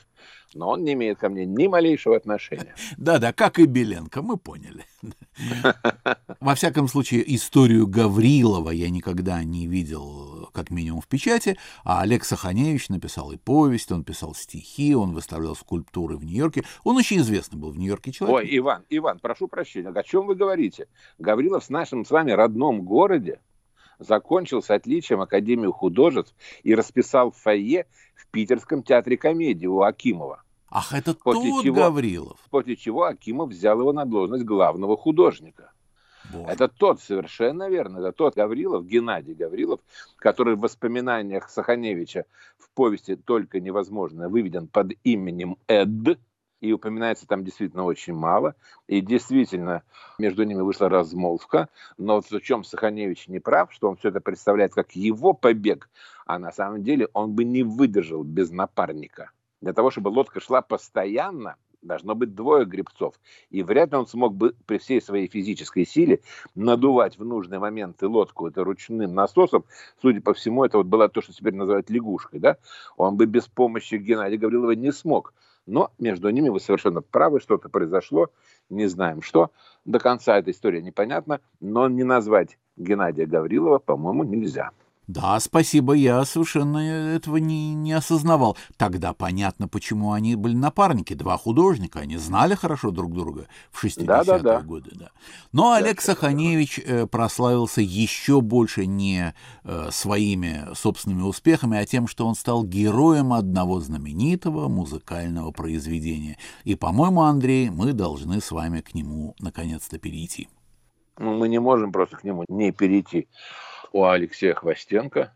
но 0.56 0.70
он 0.70 0.84
не 0.84 0.94
имеет 0.94 1.20
ко 1.20 1.30
мне 1.30 1.46
ни 1.46 1.68
малейшего 1.68 2.18
отношения. 2.18 2.74
Да-да, 2.98 3.32
как 3.32 3.60
и 3.60 3.66
Беленко, 3.66 4.24
мы 4.24 4.38
поняли. 4.38 4.84
Во 6.40 6.56
всяком 6.56 6.88
случае, 6.88 7.36
историю 7.36 7.86
Гаврилова 7.86 8.72
я 8.72 8.90
никогда 8.90 9.44
не 9.44 9.68
видел, 9.68 10.37
как 10.58 10.72
минимум, 10.72 11.02
в 11.02 11.08
печати, 11.08 11.56
а 11.84 12.02
Олег 12.02 12.24
Саханевич 12.24 12.90
написал 12.90 13.32
и 13.32 13.38
повесть, 13.38 13.92
он 13.92 14.04
писал 14.04 14.34
стихи, 14.34 14.96
он 14.96 15.14
выставлял 15.14 15.56
скульптуры 15.56 16.18
в 16.18 16.26
Нью-Йорке. 16.26 16.64
Он 16.84 16.98
очень 16.98 17.18
известный 17.18 17.60
был 17.60 17.70
в 17.70 17.78
Нью-Йорке 17.78 18.12
человек. 18.12 18.38
Ой, 18.38 18.58
Иван, 18.58 18.84
Иван, 18.90 19.20
прошу 19.20 19.48
прощения, 19.48 19.90
о 19.90 20.04
чем 20.04 20.26
вы 20.26 20.34
говорите? 20.34 20.88
Гаврилов 21.20 21.66
в 21.66 21.70
нашем 21.70 22.06
с 22.06 22.10
вами 22.10 22.32
родном 22.32 22.82
городе 22.82 23.40
закончил 24.00 24.64
с 24.64 24.72
отличием 24.72 25.22
Академию 25.22 25.74
художеств 25.74 26.34
и 26.64 26.74
расписал 26.74 27.30
фойе 27.30 27.86
в 28.16 28.26
Питерском 28.32 28.82
театре 28.82 29.16
комедии 29.16 29.68
у 29.68 29.84
Акимова. 29.84 30.42
Ах, 30.72 30.92
это 30.92 31.14
после 31.14 31.52
тот 31.52 31.64
чего, 31.64 31.76
Гаврилов. 31.76 32.40
После 32.50 32.76
чего 32.76 33.04
Акимов 33.04 33.50
взял 33.50 33.80
его 33.80 33.94
на 33.94 34.06
должность 34.06 34.44
главного 34.44 34.98
художника. 34.98 35.72
Боже. 36.32 36.52
Это 36.52 36.68
тот, 36.68 37.02
совершенно 37.02 37.70
верно, 37.70 38.00
это 38.00 38.12
тот 38.12 38.36
Гаврилов, 38.36 38.86
Геннадий 38.86 39.34
Гаврилов, 39.34 39.80
который 40.18 40.56
в 40.56 40.60
воспоминаниях 40.60 41.50
Саханевича 41.50 42.26
в 42.58 42.70
повести 42.72 43.16
«Только 43.16 43.60
невозможно» 43.60 44.30
выведен 44.30 44.68
под 44.68 44.94
именем 45.04 45.58
Эд, 45.68 46.20
и 46.60 46.72
упоминается 46.74 47.28
там 47.28 47.44
действительно 47.44 47.84
очень 47.84 48.14
мало. 48.14 48.56
И 48.88 49.02
действительно, 49.02 49.84
между 50.18 50.44
ними 50.44 50.62
вышла 50.62 50.90
размолвка. 50.90 51.70
Но 51.98 52.22
в 52.22 52.42
чем 52.42 52.64
Саханевич 52.64 53.28
не 53.28 53.40
прав, 53.40 53.72
что 53.72 53.90
он 53.90 53.98
все 53.98 54.10
это 54.10 54.22
представляет 54.22 54.74
как 54.74 54.96
его 54.96 55.34
побег, 55.34 55.90
а 56.26 56.40
на 56.40 56.52
самом 56.52 56.84
деле 56.84 57.08
он 57.14 57.34
бы 57.34 57.44
не 57.44 57.64
выдержал 57.64 58.24
без 58.24 58.50
напарника. 58.50 59.32
Для 59.62 59.74
того, 59.74 59.92
чтобы 59.92 60.10
лодка 60.10 60.40
шла 60.40 60.62
постоянно, 60.62 61.56
должно 61.88 62.16
быть 62.16 62.36
двое 62.36 62.66
гребцов. 62.66 63.16
И 63.50 63.64
вряд 63.64 63.92
ли 63.92 63.98
он 63.98 64.08
смог 64.08 64.36
бы 64.36 64.54
при 64.66 64.78
всей 64.78 65.02
своей 65.02 65.28
физической 65.28 65.86
силе 65.86 66.20
надувать 66.56 67.18
в 67.18 67.26
нужные 67.26 67.60
моменты 67.60 68.08
лодку 68.08 68.48
это 68.48 68.64
ручным 68.64 69.14
насосом. 69.14 69.66
Судя 70.02 70.22
по 70.22 70.34
всему, 70.34 70.64
это 70.66 70.78
вот 70.78 70.88
было 70.88 71.10
то, 71.10 71.22
что 71.22 71.34
теперь 71.34 71.56
называют 71.56 71.90
лягушкой. 71.90 72.40
Да? 72.40 72.58
Он 72.98 73.18
бы 73.18 73.26
без 73.26 73.48
помощи 73.48 73.96
Геннадия 73.96 74.38
Гаврилова 74.38 74.72
не 74.72 74.92
смог. 74.92 75.34
Но 75.66 75.92
между 76.00 76.30
ними 76.30 76.48
вы 76.48 76.62
совершенно 76.62 77.02
правы, 77.02 77.42
что-то 77.42 77.68
произошло, 77.68 78.30
не 78.70 78.88
знаем 78.88 79.22
что. 79.22 79.52
До 79.84 80.00
конца 80.00 80.38
эта 80.38 80.52
история 80.52 80.82
непонятна, 80.82 81.42
но 81.60 81.90
не 81.90 82.04
назвать 82.04 82.58
Геннадия 82.78 83.26
Гаврилова, 83.26 83.80
по-моему, 83.80 84.24
нельзя. 84.24 84.72
Да, 85.08 85.40
спасибо, 85.40 85.94
я 85.94 86.26
совершенно 86.26 86.80
этого 86.80 87.38
не, 87.38 87.74
не 87.74 87.94
осознавал. 87.94 88.58
Тогда 88.76 89.14
понятно, 89.14 89.70
почему 89.70 90.12
они 90.12 90.36
были 90.36 90.54
напарники, 90.54 91.14
два 91.14 91.38
художника, 91.38 92.00
они 92.00 92.18
знали 92.18 92.56
хорошо 92.56 92.92
друг 92.92 93.14
друга 93.14 93.48
в 93.72 93.86
60-е 93.86 94.06
да, 94.06 94.24
да, 94.26 94.40
да. 94.40 94.60
годы. 94.60 94.92
Да. 94.96 95.12
Но 95.54 95.72
да, 95.72 95.78
Олег 95.78 96.02
Саханевич 96.02 96.80
э, 96.80 97.08
прославился 97.08 97.80
еще 97.80 98.42
больше 98.42 98.86
не 98.86 99.34
э, 99.64 99.90
своими 99.92 100.68
собственными 100.76 101.22
успехами, 101.22 101.78
а 101.78 101.86
тем, 101.86 102.10
что 102.10 102.28
он 102.28 102.36
стал 102.36 102.66
героем 102.66 103.32
одного 103.32 103.80
знаменитого 103.80 104.68
музыкального 104.68 105.52
произведения. 105.52 106.38
И, 106.66 106.76
по-моему, 106.76 107.22
Андрей, 107.22 107.70
мы 107.70 107.94
должны 107.94 108.42
с 108.42 108.52
вами 108.52 108.82
к 108.82 108.94
нему 108.94 109.36
наконец-то 109.40 109.98
перейти. 110.00 110.50
Ну, 111.18 111.38
мы 111.38 111.48
не 111.48 111.60
можем 111.60 111.94
просто 111.94 112.18
к 112.18 112.26
нему 112.26 112.44
не 112.50 112.74
перейти 112.74 113.30
у 113.98 114.04
Алексея 114.06 114.54
Хвостенко 114.54 115.34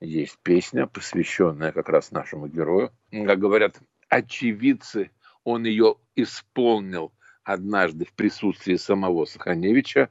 есть 0.00 0.36
песня, 0.42 0.86
посвященная 0.86 1.70
как 1.70 1.88
раз 1.88 2.10
нашему 2.10 2.48
герою. 2.48 2.90
Как 3.12 3.38
говорят 3.38 3.78
очевидцы, 4.08 5.12
он 5.44 5.64
ее 5.64 5.94
исполнил 6.16 7.12
однажды 7.44 8.04
в 8.04 8.12
присутствии 8.14 8.74
самого 8.74 9.26
Саханевича. 9.26 10.10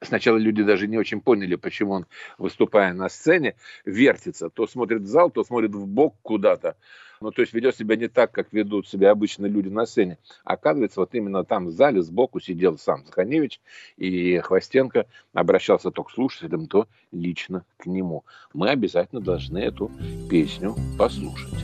Сначала 0.00 0.36
люди 0.36 0.62
даже 0.62 0.86
не 0.86 0.98
очень 0.98 1.20
поняли, 1.20 1.56
почему 1.56 1.94
он, 1.94 2.06
выступая 2.38 2.92
на 2.92 3.08
сцене, 3.08 3.56
вертится. 3.84 4.48
То 4.48 4.68
смотрит 4.68 5.02
в 5.02 5.06
зал, 5.06 5.28
то 5.28 5.42
смотрит 5.42 5.74
в 5.74 5.84
бок 5.84 6.14
куда-то. 6.22 6.76
Ну, 7.22 7.30
то 7.30 7.42
есть 7.42 7.52
ведет 7.52 7.76
себя 7.76 7.94
не 7.96 8.08
так, 8.08 8.32
как 8.32 8.52
ведут 8.52 8.88
себя 8.88 9.12
обычно 9.12 9.46
люди 9.46 9.68
на 9.68 9.86
сцене. 9.86 10.18
Оказывается, 10.44 10.98
вот 11.00 11.14
именно 11.14 11.44
там 11.44 11.66
в 11.66 11.70
зале 11.70 12.02
сбоку 12.02 12.40
сидел 12.40 12.78
сам 12.78 13.04
Заханевич, 13.06 13.60
и 13.96 14.38
Хвостенко 14.38 15.06
обращался 15.32 15.92
то 15.92 16.02
к 16.02 16.10
слушателям, 16.10 16.66
то 16.66 16.88
лично 17.12 17.64
к 17.76 17.86
нему. 17.86 18.24
Мы 18.52 18.70
обязательно 18.70 19.20
должны 19.20 19.58
эту 19.58 19.90
песню 20.28 20.74
послушать. 20.98 21.54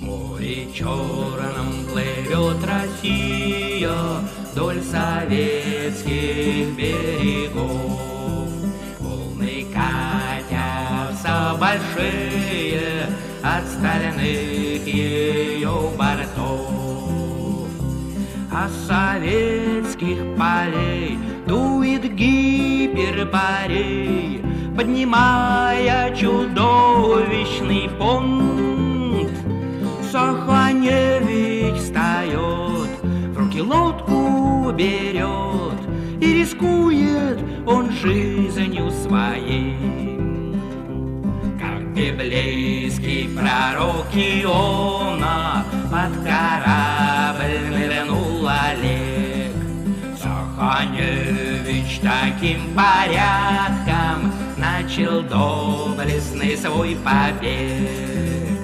Море 0.00 0.66
черном 0.74 1.86
плывет 1.90 2.56
Россия 2.66 3.88
Вдоль 4.52 4.82
советских 4.82 6.76
берегов 6.76 7.70
Волны 8.98 9.64
катятся 9.72 11.56
большие 11.58 13.06
От 13.42 13.64
стальных 13.68 14.61
ее 14.86 15.90
бортов 15.96 17.68
А 18.50 18.68
советских 18.86 20.18
полей 20.36 21.18
Дует 21.46 22.14
гиперборей 22.14 23.32
Поднимая 24.76 26.14
чудовищный 26.14 27.90
понт 27.98 29.30
Саханевич 30.10 31.76
встает, 31.76 32.90
в 33.02 33.38
руки 33.38 33.62
лодку 33.62 34.70
берет 34.72 35.80
И 36.20 36.34
рискует 36.40 37.38
он 37.66 37.90
жизнью 37.92 38.90
своей. 38.90 40.21
Библейский 42.02 43.28
пророк 43.28 44.06
Иона. 44.12 45.64
Под 45.84 46.12
корабль 46.24 47.70
нырнула 47.70 48.74
Саханевич 50.20 52.00
таким 52.02 52.74
порядком 52.74 54.32
Начал 54.56 55.22
доблестный 55.22 56.56
свой 56.56 56.96
побег. 57.04 58.58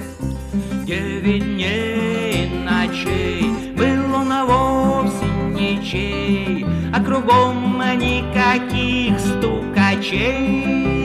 Девять 0.84 1.44
дней 1.44 2.50
ночей 2.64 3.72
Был 3.76 4.16
он 4.16 4.32
вовсе 4.48 5.26
ничей, 5.52 6.66
А 6.92 7.00
кругом 7.00 7.78
никаких 7.98 9.20
стукачей 9.20 10.97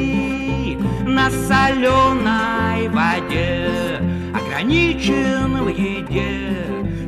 На 1.13 1.29
соленой 1.29 2.89
воде 2.89 4.01
Ограничен 4.33 5.63
в 5.63 5.67
еде 5.67 6.57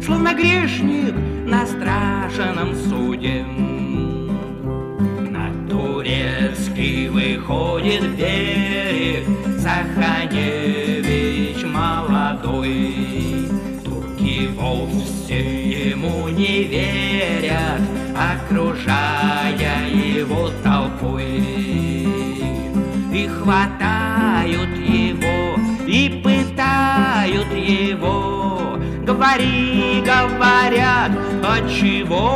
Словно 0.06 0.36
грешник 0.36 1.16
на 1.46 1.66
страшном 1.66 2.76
суде. 2.76 3.44
На 5.32 5.50
турецкий 5.68 7.10
выходит 7.10 8.16
берег 8.16 9.26
Саханевич 9.60 11.66
молодой. 11.66 13.50
Турки 13.84 14.48
вовсе 14.56 15.90
ему 15.90 16.30
не 16.30 16.64
верят, 16.64 17.82
Окружая 18.16 19.90
его 19.90 20.52
толпой. 20.64 21.42
И 23.12 23.28
хватают 23.28 23.95
Говори, 29.26 30.04
говорят, 30.06 31.12
отчего 31.44 32.30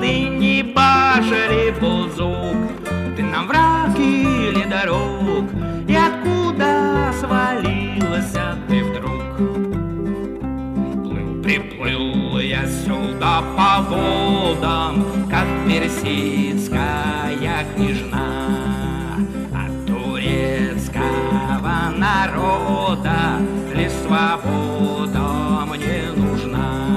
Ты 0.00 0.24
не 0.24 0.62
башали 0.64 1.70
бузук 1.80 2.56
Ты 3.16 3.22
нам 3.22 3.46
враг 3.46 3.96
или 3.96 4.64
дорог? 4.64 5.44
И 5.86 5.94
откуда 5.94 7.12
свалился 7.20 8.56
ты 8.68 8.82
вдруг? 8.82 9.36
Плыл, 11.04 11.42
приплыл 11.44 12.40
я 12.40 12.66
сюда 12.66 13.40
по 13.56 13.82
водам 13.82 15.04
Как 15.30 15.46
персидская 15.68 17.64
княжна 17.76 19.16
От 19.52 19.86
турецкого 19.86 21.43
народа 21.96 23.40
Лишь 23.74 23.92
свобода 23.92 25.66
мне 25.66 26.04
нужна. 26.14 26.94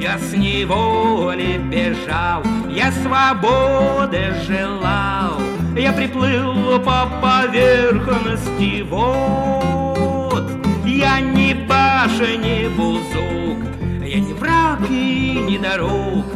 Я 0.00 0.18
с 0.18 0.32
неволи 0.32 1.58
бежал, 1.58 2.42
я 2.70 2.92
свободы 2.92 4.32
желал, 4.46 5.40
Я 5.76 5.92
приплыл 5.92 6.78
по 6.80 7.08
поверхности 7.20 8.82
вод. 8.82 10.44
Я 10.86 11.20
не 11.20 11.54
баша, 11.54 12.36
не 12.36 12.68
бузук, 12.68 13.64
я 14.06 14.20
не 14.20 14.32
враг 14.34 14.80
и 14.88 15.44
не 15.48 15.58
дорог, 15.58 16.26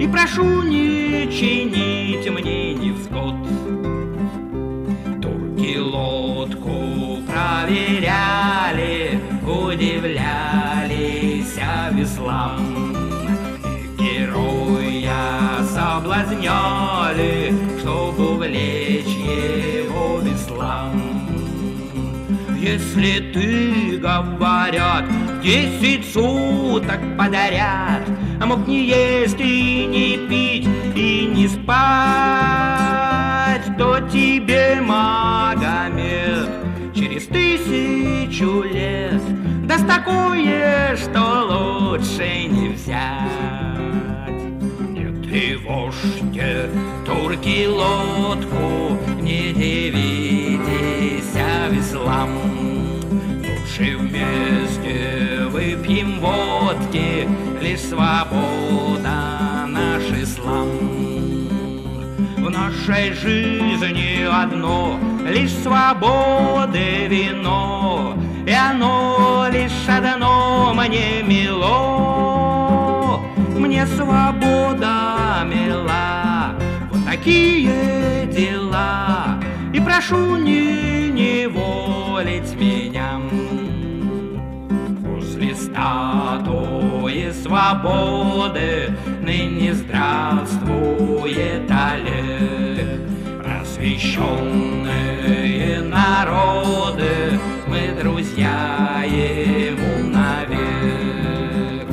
И 0.00 0.08
прошу 0.08 0.62
не 0.62 1.30
чинить 1.30 2.28
мне 2.30 2.74
невзгод. 2.74 3.34
Турки 5.20 5.78
лодку 5.78 6.29
проверяли, 7.70 9.20
удивлялись 9.46 10.90
веслам. 11.92 12.60
И 13.64 14.02
героя 14.02 15.62
соблазняли, 15.72 17.54
чтоб 17.78 18.18
увлечь 18.18 19.06
его 19.06 20.18
веслам. 20.20 20.92
Если 22.58 23.32
ты, 23.32 23.98
говорят, 23.98 25.04
десять 25.42 26.12
суток 26.12 27.00
подарят, 27.16 28.02
А 28.42 28.46
мог 28.46 28.66
не 28.66 28.86
есть 28.86 29.38
и 29.38 29.86
не 29.86 30.16
пить 30.28 30.68
и 30.94 31.26
не 31.34 31.46
спать, 31.48 31.70
То 33.78 34.00
тебе, 34.08 34.80
через 34.80 35.59
тысячу 38.40 38.62
лет 38.62 39.20
Даст 39.66 39.86
такое, 39.86 40.96
что 40.96 41.92
лучше 41.92 42.46
не 42.48 42.70
взять. 42.70 44.30
Нет, 44.90 45.26
и 45.32 45.56
вождь, 45.56 46.40
турки 47.06 47.66
лодку, 47.68 48.98
не 49.20 49.52
дивитесь 49.52 51.36
веслам. 51.70 52.30
Лучше 53.38 53.96
вместе 53.96 55.46
выпьем 55.50 56.18
водки, 56.18 57.28
лишь 57.60 57.80
свобода 57.80 59.66
наш 59.68 60.02
ислам. 60.20 60.68
В 62.38 62.50
нашей 62.50 63.12
жизни 63.12 64.26
одно, 64.28 64.98
лишь 65.28 65.52
свободы 65.52 67.06
вино, 67.06 68.16
И 68.46 68.52
оно 68.52 69.46
лишь 69.52 69.88
одно 69.88 70.72
мне 70.74 71.22
мило. 71.22 73.20
Мне 73.56 73.86
свобода 73.86 75.44
мила, 75.44 76.54
вот 76.90 77.04
такие 77.04 78.26
дела, 78.26 79.38
И 79.72 79.80
прошу 79.80 80.36
не 80.36 81.10
неволить 81.10 82.54
меня. 82.58 83.20
Возле 85.00 85.54
статуи 85.54 87.30
свободы 87.30 88.96
Ныне 89.22 89.74
здравствует 89.74 91.70
Олег. 91.70 93.09
Просвещенные 93.80 95.80
народы 95.80 97.40
Мы 97.66 97.94
друзья 97.98 99.02
ему 99.06 100.06
навек. 100.06 101.88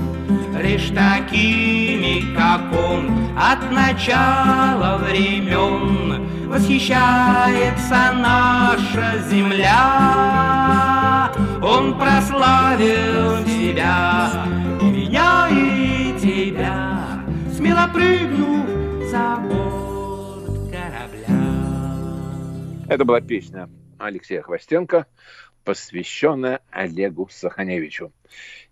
Лишь 0.61 0.89
такими, 0.89 2.35
как 2.35 2.73
он, 2.73 3.29
от 3.37 3.71
начала 3.71 4.97
времен 4.97 6.27
Восхищается 6.49 8.11
наша 8.15 9.19
земля. 9.29 11.31
Он 11.61 11.97
прославил 11.97 13.45
тебя, 13.45 14.45
и 14.81 14.85
меня, 14.85 15.47
и 15.49 16.13
тебя, 16.19 17.23
Смело 17.55 17.87
прыгнув 17.93 18.67
за 19.09 19.37
борт 19.37 19.86
Это 22.89 23.03
была 23.03 23.19
песня 23.19 23.69
Алексея 23.99 24.41
Хвостенко, 24.41 25.07
посвященная 25.65 26.61
Олегу 26.71 27.27
Саханевичу. 27.29 28.13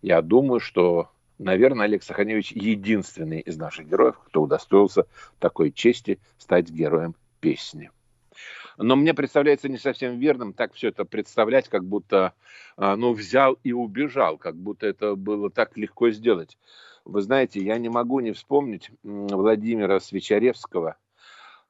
Я 0.01 0.21
думаю, 0.21 0.62
что, 0.62 1.12
наверное, 1.38 1.86
Олег 1.86 2.01
Саханевич 2.01 2.54
единственный 2.54 3.41
из 3.41 3.58
наших 3.58 3.89
героев, 3.89 4.15
кто 4.25 4.43
удостоился 4.43 5.06
такой 5.39 5.71
чести 5.71 6.19
стать 6.38 6.69
героем 6.69 7.13
песни. 7.41 7.91
Но 8.78 8.95
мне 8.95 9.13
представляется 9.13 9.67
не 9.67 9.78
совсем 9.78 10.17
верным 10.17 10.54
так 10.54 10.73
все 10.73 10.88
это 10.88 11.04
представлять, 11.04 11.67
как 11.67 11.84
будто 11.84 12.34
а, 12.78 12.95
ну, 12.95 13.12
взял 13.12 13.58
и 13.63 13.73
убежал, 13.73 14.38
как 14.38 14.56
будто 14.56 14.88
это 14.88 15.15
было 15.15 15.49
так 15.49 15.75
легко 15.75 16.10
сделать. 16.12 16.58
Вы 17.04 17.21
знаете, 17.21 17.62
я 17.62 17.78
не 17.78 17.89
могу 17.89 18.21
не 18.21 18.32
вспомнить 18.32 18.91
Владимира 19.04 19.99
Свечаревского, 19.99 20.95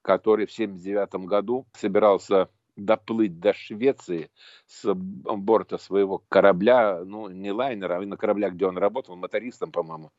который 0.06 0.46
в 0.46 0.54
1979 0.54 1.28
году 1.28 1.66
собирался 1.74 2.48
доплыть 2.76 3.40
до 3.40 3.54
Швеции 3.54 4.30
с 4.68 4.94
борта 4.94 5.80
своего 5.80 6.24
корабля, 6.30 7.04
ну, 7.04 7.28
не 7.28 7.52
лайнера, 7.52 7.98
а 7.98 8.02
на 8.02 8.16
кораблях, 8.16 8.54
где 8.54 8.68
он 8.68 8.78
работал, 8.78 9.16
мотористом, 9.16 9.72
по-моему. 9.72 10.12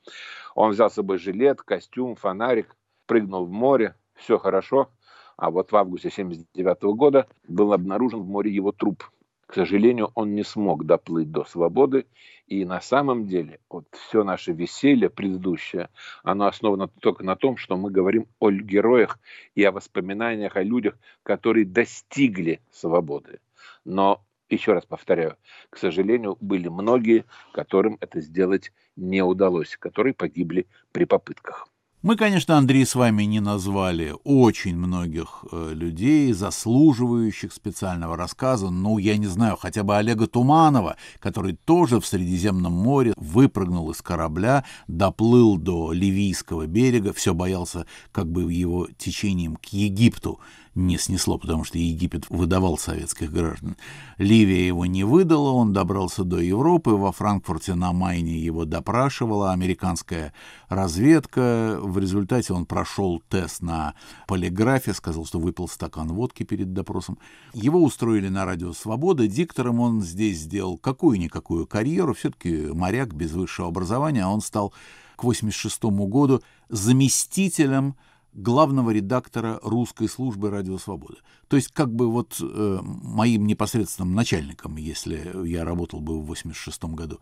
Он 0.57 0.73
взял 0.73 0.91
с 0.91 0.95
собой 0.95 1.19
жилет, 1.19 1.63
костюм, 1.63 2.17
фонарик, 2.17 2.77
прыгнул 3.07 3.47
в 3.47 3.53
море, 3.53 3.95
все 4.15 4.39
хорошо. 4.39 4.91
А 5.37 5.51
вот 5.51 5.71
в 5.71 5.77
августе 5.77 6.09
1979 6.09 6.97
года 6.97 7.29
был 7.47 7.73
обнаружен 7.73 8.23
в 8.23 8.29
море 8.29 8.51
его 8.51 8.73
труп. 8.73 9.05
К 9.47 9.55
сожалению, 9.55 10.11
он 10.15 10.35
не 10.35 10.43
смог 10.43 10.85
доплыть 10.85 11.31
до 11.31 11.45
свободы. 11.45 12.07
И 12.49 12.65
на 12.65 12.81
самом 12.81 13.27
деле 13.27 13.61
вот 13.71 13.87
все 13.93 14.25
наше 14.25 14.53
веселье 14.53 15.09
предыдущее, 15.09 15.89
оно 16.23 16.47
основано 16.47 16.89
только 16.89 17.25
на 17.25 17.37
том, 17.37 17.57
что 17.57 17.77
мы 17.77 17.91
говорим 17.91 18.27
о 18.39 18.51
героях 18.51 19.19
и 19.55 19.65
о 19.65 19.73
воспоминаниях 19.73 20.57
о 20.57 20.63
людях, 20.63 20.97
которые 21.23 21.65
достигли 21.65 22.61
свободы. 22.71 23.41
Но, 23.85 24.25
еще 24.49 24.73
раз 24.75 24.85
повторяю, 24.85 25.37
к 25.71 25.77
сожалению, 25.77 26.37
были 26.41 26.69
многие, 26.69 27.25
которым 27.53 27.99
это 28.01 28.21
сделать 28.21 28.73
не 28.97 29.23
удалось, 29.23 29.77
которые 29.77 30.15
погибли 30.15 30.67
при 30.93 31.05
попытках. 31.05 31.69
Мы, 32.07 32.15
конечно, 32.17 32.57
Андрей, 32.57 32.87
с 32.87 32.95
вами 32.95 33.25
не 33.25 33.41
назвали 33.41 34.15
очень 34.23 34.77
многих 34.77 35.45
э, 35.51 35.73
людей, 35.75 36.33
заслуживающих 36.33 37.53
специального 37.53 38.17
рассказа. 38.17 38.71
Ну, 38.71 38.99
я 38.99 39.17
не 39.17 39.27
знаю, 39.27 39.57
хотя 39.57 39.83
бы 39.83 39.97
Олега 39.97 40.29
Туманова, 40.29 40.99
который 41.19 41.59
тоже 41.65 41.99
в 41.99 42.07
Средиземном 42.07 42.73
море 42.73 43.13
выпрыгнул 43.17 43.91
из 43.91 44.03
корабля, 44.03 44.65
доплыл 44.87 45.57
до 45.57 45.91
Ливийского 45.91 46.69
берега, 46.69 47.13
все 47.13 47.35
боялся, 47.35 47.87
как 48.13 48.31
бы 48.31 48.53
его 48.53 48.87
течением 48.97 49.57
к 49.57 49.65
Египту 49.73 50.39
не 50.77 50.99
снесло, 50.99 51.39
потому 51.39 51.65
что 51.65 51.79
Египет 51.79 52.27
выдавал 52.29 52.79
советских 52.79 53.33
граждан. 53.33 53.77
Ливия 54.19 54.67
его 54.67 54.87
не 54.87 55.05
выдала, 55.05 55.51
он 55.51 55.73
добрался 55.73 56.23
до 56.23 56.39
Европы, 56.39 56.91
во 56.91 57.13
Франкфурте 57.13 57.75
на 57.75 57.93
Майне 57.93 58.39
его 58.39 58.65
допрашивала 58.65 59.53
американская 59.53 60.33
разведка. 60.69 61.79
В 61.81 61.99
результате 61.99 62.53
он 62.53 62.67
прошел 62.67 63.23
тест 63.29 63.63
на 63.63 63.95
полиграфе, 64.29 64.93
сказал, 64.93 65.25
что 65.25 65.41
выпил 65.41 65.67
стакан 65.67 66.09
водки 66.09 66.43
перед 66.43 66.73
допросом. 66.73 67.19
Его 67.55 67.83
устроили 67.83 68.29
на 68.29 68.45
радио 68.45 68.73
«Свобода». 68.73 69.27
Диктором 69.27 69.81
он 69.81 70.03
здесь 70.03 70.41
сделал 70.41 70.77
какую-никакую 70.77 71.67
карьеру, 71.67 72.15
все-таки 72.15 72.67
моряк 72.73 73.15
без 73.15 73.33
высшего 73.33 73.69
образования, 73.69 74.25
а 74.25 74.29
он 74.29 74.43
стал 74.43 74.71
к 75.17 75.25
1986 75.25 75.83
году 76.11 76.43
заместителем 76.69 77.97
главного 78.37 78.91
редактора 78.91 79.59
русской 79.63 80.09
службы 80.09 80.51
«Радио 80.51 80.79
Свобода». 80.79 81.17
То 81.49 81.57
есть 81.57 81.73
как 81.73 81.93
бы 81.93 82.11
вот 82.11 82.37
э, 82.41 82.79
моим 82.83 83.47
непосредственным 83.47 84.15
начальником, 84.15 84.77
если 84.77 85.47
я 85.47 85.65
работал 85.65 86.01
бы 86.01 86.21
в 86.21 86.27
86 86.27 86.85
году. 86.85 87.19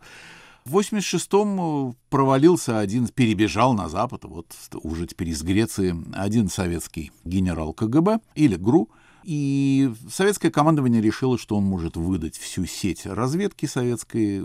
В 0.65 0.77
86-м 0.77 1.89
э, 1.89 1.93
провалился 2.09 2.79
один, 2.79 3.07
перебежал 3.07 3.73
на 3.73 3.87
Запад, 3.87 4.25
вот 4.25 4.53
уже 4.83 5.07
теперь 5.07 5.29
из 5.29 5.41
Греции, 5.41 5.95
один 6.13 6.49
советский 6.49 7.11
генерал 7.23 7.73
КГБ 7.73 8.19
или 8.35 8.55
ГРУ– 8.55 8.89
и 9.25 9.91
советское 10.07 10.51
командование 10.51 11.01
решило, 11.01 11.37
что 11.37 11.55
он 11.55 11.63
может 11.63 11.97
выдать 11.97 12.37
всю 12.37 12.65
сеть 12.65 13.07
разведки 13.07 13.65
советской. 13.65 14.41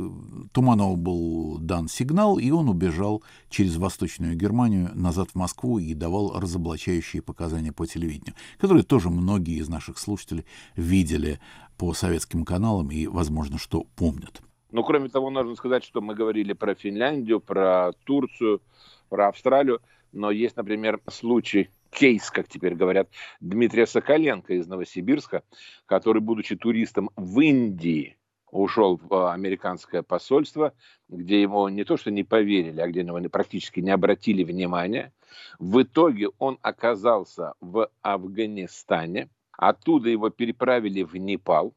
Туманову 0.53 0.97
был 0.97 1.59
дан 1.59 1.88
сигнал, 1.88 2.38
и 2.38 2.51
он 2.51 2.69
убежал 2.71 3.23
через 3.51 3.77
Восточную 3.77 4.37
Германию 4.37 4.90
назад 4.95 5.31
в 5.31 5.35
Москву 5.35 5.79
и 5.79 5.93
давал 5.93 6.40
разоблачающие 6.40 7.21
показания 7.21 7.73
по 7.73 7.87
телевидению, 7.87 8.35
которые 8.59 8.83
тоже 8.83 9.11
многие 9.11 9.59
из 9.59 9.69
наших 9.69 9.99
слушателей 9.99 10.47
видели 10.77 11.40
по 11.77 11.93
советским 11.93 12.47
каналам 12.47 12.90
и, 12.90 13.07
возможно, 13.07 13.59
что 13.59 13.85
помнят. 13.97 14.40
Ну, 14.73 14.83
кроме 14.83 15.11
того, 15.11 15.29
нужно 15.31 15.57
сказать, 15.57 15.85
что 15.85 16.01
мы 16.01 16.14
говорили 16.14 16.55
про 16.55 16.75
Финляндию, 16.75 17.40
про 17.40 17.93
Турцию, 18.05 18.62
про 19.11 19.29
Австралию, 19.29 19.81
но 20.12 20.31
есть, 20.31 20.57
например, 20.57 21.01
случай 21.11 21.69
кейс, 21.90 22.31
как 22.31 22.48
теперь 22.48 22.74
говорят, 22.74 23.09
Дмитрия 23.40 23.87
Соколенко 23.87 24.55
из 24.55 24.66
Новосибирска, 24.66 25.42
который, 25.87 26.22
будучи 26.22 26.57
туристом 26.57 27.11
в 27.16 27.40
Индии, 27.40 28.16
ушел 28.50 29.00
в 29.03 29.33
американское 29.33 30.03
посольство, 30.03 30.72
где 31.09 31.42
ему 31.42 31.68
не 31.68 31.85
то 31.85 31.96
что 31.96 32.11
не 32.11 32.24
поверили, 32.24 32.81
а 32.81 32.88
где 32.88 33.00
его 33.00 33.20
практически 33.29 33.81
не 33.81 33.90
обратили 33.90 34.42
внимания. 34.44 35.12
В 35.59 35.83
итоге 35.83 36.29
он 36.38 36.59
оказался 36.62 37.55
в 37.61 37.88
Афганистане, 38.03 39.29
оттуда 39.53 40.09
его 40.09 40.31
переправили 40.31 41.03
в 41.03 41.14
Непал, 41.16 41.74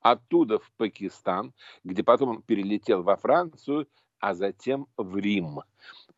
оттуда 0.00 0.58
в 0.58 0.72
Пакистан, 0.76 1.52
где 1.84 2.02
потом 2.02 2.30
он 2.30 2.42
перелетел 2.42 3.02
во 3.02 3.16
Францию, 3.16 3.86
а 4.18 4.34
затем 4.34 4.86
в 4.96 5.16
Рим 5.16 5.60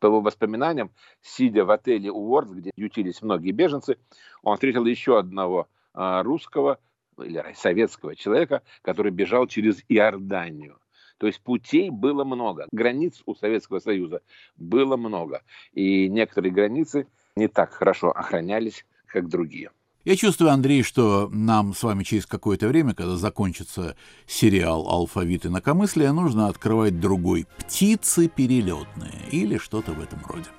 по 0.03 0.07
его 0.07 0.19
воспоминаниям, 0.19 0.91
сидя 1.21 1.63
в 1.63 1.71
отеле 1.71 2.11
Уордс, 2.11 2.51
где 2.51 2.71
ютились 2.75 3.21
многие 3.21 3.51
беженцы, 3.51 3.97
он 4.41 4.55
встретил 4.55 4.83
еще 4.83 5.17
одного 5.17 5.69
а, 5.93 6.23
русского 6.23 6.77
или 7.17 7.41
советского 7.55 8.13
человека, 8.13 8.63
который 8.81 9.13
бежал 9.13 9.47
через 9.47 9.81
Иорданию. 9.87 10.77
То 11.19 11.27
есть 11.27 11.39
путей 11.39 11.89
было 11.89 12.25
много, 12.25 12.67
границ 12.73 13.21
у 13.25 13.33
Советского 13.33 13.79
Союза 13.79 14.21
было 14.57 14.97
много. 14.97 15.41
И 15.71 16.09
некоторые 16.09 16.51
границы 16.51 17.07
не 17.37 17.47
так 17.47 17.71
хорошо 17.71 18.11
охранялись, 18.11 18.85
как 19.05 19.29
другие. 19.29 19.71
Я 20.05 20.17
чувствую, 20.17 20.51
Андрей, 20.51 20.83
что 20.83 21.29
нам 21.31 21.73
с 21.73 21.81
вами 21.81 22.03
через 22.03 22.25
какое-то 22.25 22.67
время, 22.67 22.93
когда 22.93 23.15
закончится 23.15 23.95
сериал 24.27 24.85
«Алфавит 24.89 25.45
инакомыслия», 25.45 26.11
нужно 26.11 26.49
открывать 26.49 26.99
другой 26.99 27.47
«Птицы 27.57 28.27
перелетные» 28.27 29.13
или 29.31 29.57
что-то 29.57 29.93
в 29.93 30.01
этом 30.01 30.19
роде. 30.27 30.49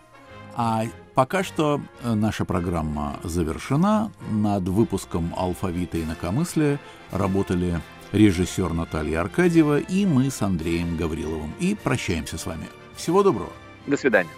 А 0.56 0.84
пока 1.14 1.44
что 1.44 1.82
э, 2.02 2.14
наша 2.14 2.46
программа 2.46 3.20
завершена. 3.22 4.10
Над 4.30 4.66
выпуском 4.68 5.34
«Алфавита 5.36 6.02
инакомыслия» 6.02 6.80
работали 7.10 7.82
режиссер 8.12 8.72
Наталья 8.72 9.20
Аркадьева 9.20 9.78
и 9.78 10.06
мы 10.06 10.30
с 10.30 10.40
Андреем 10.40 10.96
Гавриловым. 10.96 11.52
И 11.60 11.74
прощаемся 11.74 12.38
с 12.38 12.46
вами. 12.46 12.68
Всего 12.96 13.22
доброго. 13.22 13.52
До 13.86 13.98
свидания. 13.98 14.30